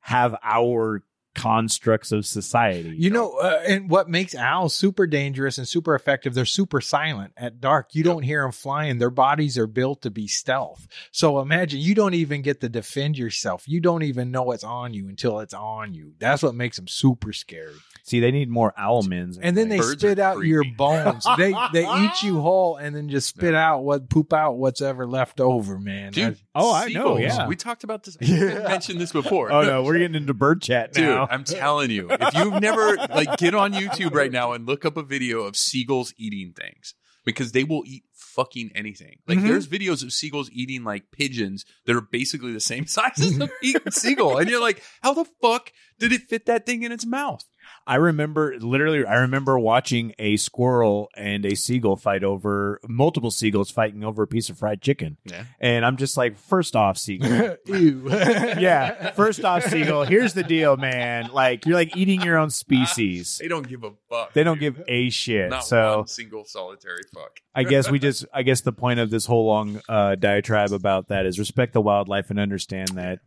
[0.00, 1.02] have our
[1.34, 2.94] constructs of society.
[2.96, 7.34] You know, uh, and what makes owls super dangerous and super effective, they're super silent
[7.36, 7.94] at dark.
[7.94, 8.96] You don't hear them flying.
[8.98, 10.88] Their bodies are built to be stealth.
[11.12, 13.68] So imagine you don't even get to defend yourself.
[13.68, 16.14] You don't even know it's on you until it's on you.
[16.18, 17.74] That's what makes them super scary.
[18.06, 19.36] See, they need more owlmans.
[19.42, 21.26] And then they Birds spit are out your bones.
[21.36, 25.08] they they eat you whole and then just spit out what poop out what's ever
[25.08, 26.12] left over, man.
[26.12, 26.24] Dude.
[26.24, 27.48] That's- Oh, I know, yeah.
[27.48, 28.16] We talked about this.
[28.22, 28.26] I
[28.68, 29.50] mentioned this before.
[29.52, 31.26] oh no, we're getting into bird chat Dude, now.
[31.30, 34.96] I'm telling you, if you've never like get on YouTube right now and look up
[34.96, 36.94] a video of seagulls eating things
[37.26, 39.16] because they will eat fucking anything.
[39.26, 39.48] Like Mhm.
[39.48, 43.50] there's videos of seagulls eating like pigeons that are basically the same size as the
[43.90, 47.42] seagull, and you're like, how the fuck did it fit that thing in its mouth?
[47.86, 49.04] I remember literally.
[49.04, 54.26] I remember watching a squirrel and a seagull fight over multiple seagulls fighting over a
[54.26, 55.18] piece of fried chicken.
[55.24, 55.44] Yeah.
[55.60, 57.56] And I'm just like, first off, seagull.
[57.66, 58.02] Ew.
[58.10, 59.12] yeah.
[59.12, 60.04] First off, seagull.
[60.04, 61.30] Here's the deal, man.
[61.32, 63.38] Like you're like eating your own species.
[63.40, 64.32] They don't give a fuck.
[64.32, 64.76] They don't dude.
[64.76, 65.50] give a shit.
[65.50, 67.38] not so one single solitary fuck.
[67.54, 68.26] I guess we just.
[68.34, 71.80] I guess the point of this whole long uh, diatribe about that is respect the
[71.80, 73.20] wildlife and understand that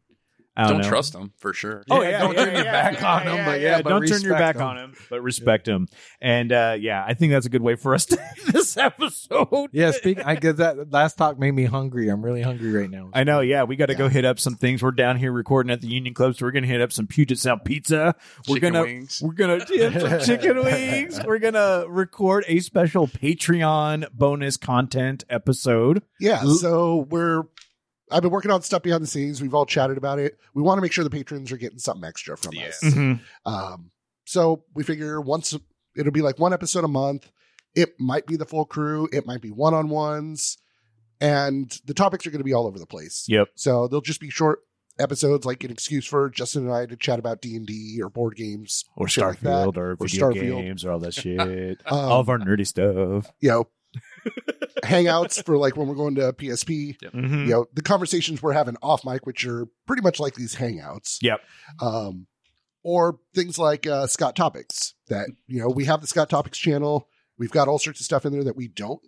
[0.58, 1.86] I Don't, don't, trust them for sure.
[1.89, 3.82] Oh Yeah, yeah, don't yeah, turn your back on on 'em, yeah, but yeah, yeah,
[3.82, 4.62] but don't turn your respect back 'em.
[4.64, 5.88] on him, but respect him.
[6.20, 9.70] And uh, yeah, I think that's a good way for us to end this episode.
[9.72, 10.20] Yeah, speak.
[10.26, 12.10] I guess that last talk made me hungry.
[12.10, 13.10] I'm really hungry right now.
[13.14, 13.39] I know.
[13.39, 14.84] Yeah, we got to go hit up some things.
[14.84, 17.39] We're down here recording at the Union Club, so we're gonna hit up some Puget
[17.39, 18.16] Sound pizza.
[18.47, 19.22] We're Chicken gonna wings.
[19.24, 21.20] we're gonna get some chicken wings.
[21.26, 26.04] We're gonna record a special Patreon bonus content episode.
[26.20, 27.43] Yeah, so we're
[28.12, 29.41] I've been working on stuff behind the scenes.
[29.41, 30.38] We've all chatted about it.
[30.53, 32.68] We want to make sure the patrons are getting something extra from Yeah.
[32.68, 32.80] us.
[32.84, 33.20] Mhm.
[33.45, 33.91] Um,
[34.26, 35.55] so we figure once
[35.95, 37.32] it'll be like one episode a month.
[37.76, 39.07] It might be the full crew.
[39.12, 40.57] It might be one on ones,
[41.22, 43.26] and the topics are going to be all over the place.
[43.28, 43.49] Yep.
[43.55, 44.60] So they'll just be short
[44.99, 48.10] episodes, like an excuse for Justin and I to chat about D and D or
[48.10, 49.39] board games Or shit like.
[49.39, 50.62] Starfield, or Or video Starfield.
[50.62, 51.39] games, or all that shit.
[51.39, 53.32] Um, all of our nerdy stuff.
[53.39, 53.68] you know,
[54.84, 56.97] hangouts for like when we're going to PSP.
[57.13, 57.41] Mhm.
[57.45, 61.17] You know, the conversations we're having off mic, which are pretty much like these hangouts.
[61.22, 61.41] Yep.
[61.82, 62.28] um,
[62.82, 67.07] or things like uh, Scott Topics that you know we have the Scott Topics channel.
[67.38, 69.01] We've got all sorts of stuff in there that we don't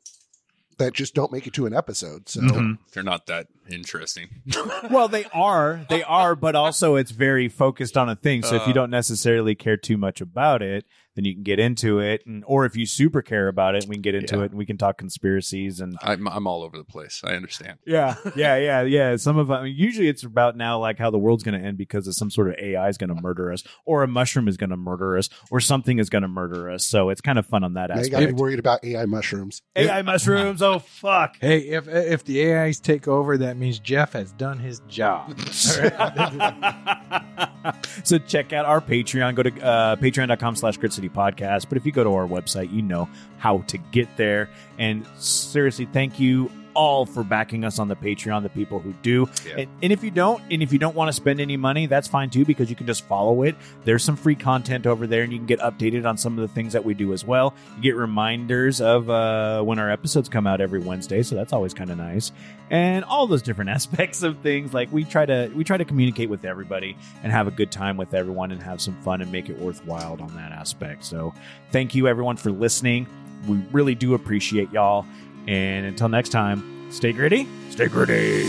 [0.77, 2.27] that just don't make it to an episode.
[2.27, 2.79] So Mhm.
[2.93, 4.41] They're not that interesting.
[4.89, 8.41] well, they are, they are, but also it's very focused on a thing.
[8.41, 8.73] So if you Uh.
[8.73, 10.85] don't necessarily care too much about it,
[11.15, 13.95] then you can get into it, and or if you super care about it, we
[13.95, 14.43] can get into Yeah.
[14.43, 17.21] it, and we can talk conspiracies and I'm, I'm all over the place.
[17.23, 17.79] I understand.
[17.85, 19.15] yeah, yeah, yeah, yeah.
[19.17, 21.77] Some of I mean, usually it's about now like how the world's going to end
[21.77, 24.57] because of some sort of AI is going to murder us, or a mushroom is
[24.57, 26.85] going to murder us, or something is going to murder us.
[26.85, 28.11] So it's kind of fun on that now you aspect.
[28.11, 29.61] got to be worried about AI mushrooms.
[29.75, 30.61] AI mushrooms.
[30.61, 31.37] Oh fuck.
[31.41, 35.37] Hey, if if the AIs take over, that means Jeff has done his job.
[38.03, 39.35] so check out our Patreon.
[39.35, 41.67] Go to uh, patreon.com slash Grit City Podcast.
[41.67, 44.49] But if you go to our website, you know how to get there.
[44.77, 49.27] And seriously, thank you all for backing us on the Patreon, the people who do.
[49.45, 49.59] Yeah.
[49.59, 52.07] And, and if you don't, and if you don't want to spend any money, that's
[52.07, 53.55] fine too, because you can just follow it.
[53.83, 56.53] There's some free content over there, and you can get updated on some of the
[56.53, 57.53] things that we do as well.
[57.77, 61.73] You get reminders of uh, when our episodes come out every Wednesday, so that's always
[61.73, 62.31] kind of nice.
[62.69, 66.29] And all those different aspects of things, like we try to we try to communicate
[66.29, 69.49] with everybody and have a good time with everyone and have some fun and make
[69.49, 71.03] it worthwhile on that aspect.
[71.03, 71.33] So
[71.71, 73.07] thank you everyone for listening.
[73.47, 75.05] We really do appreciate y'all.
[75.47, 77.47] And until next time, stay gritty.
[77.69, 78.43] Stay gritty.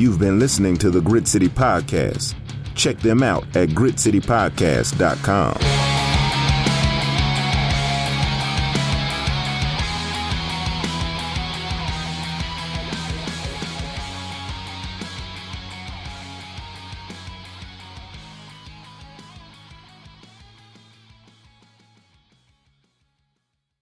[0.00, 2.34] You've been listening to the Grit City Podcast.
[2.74, 5.89] Check them out at gritcitypodcast.com.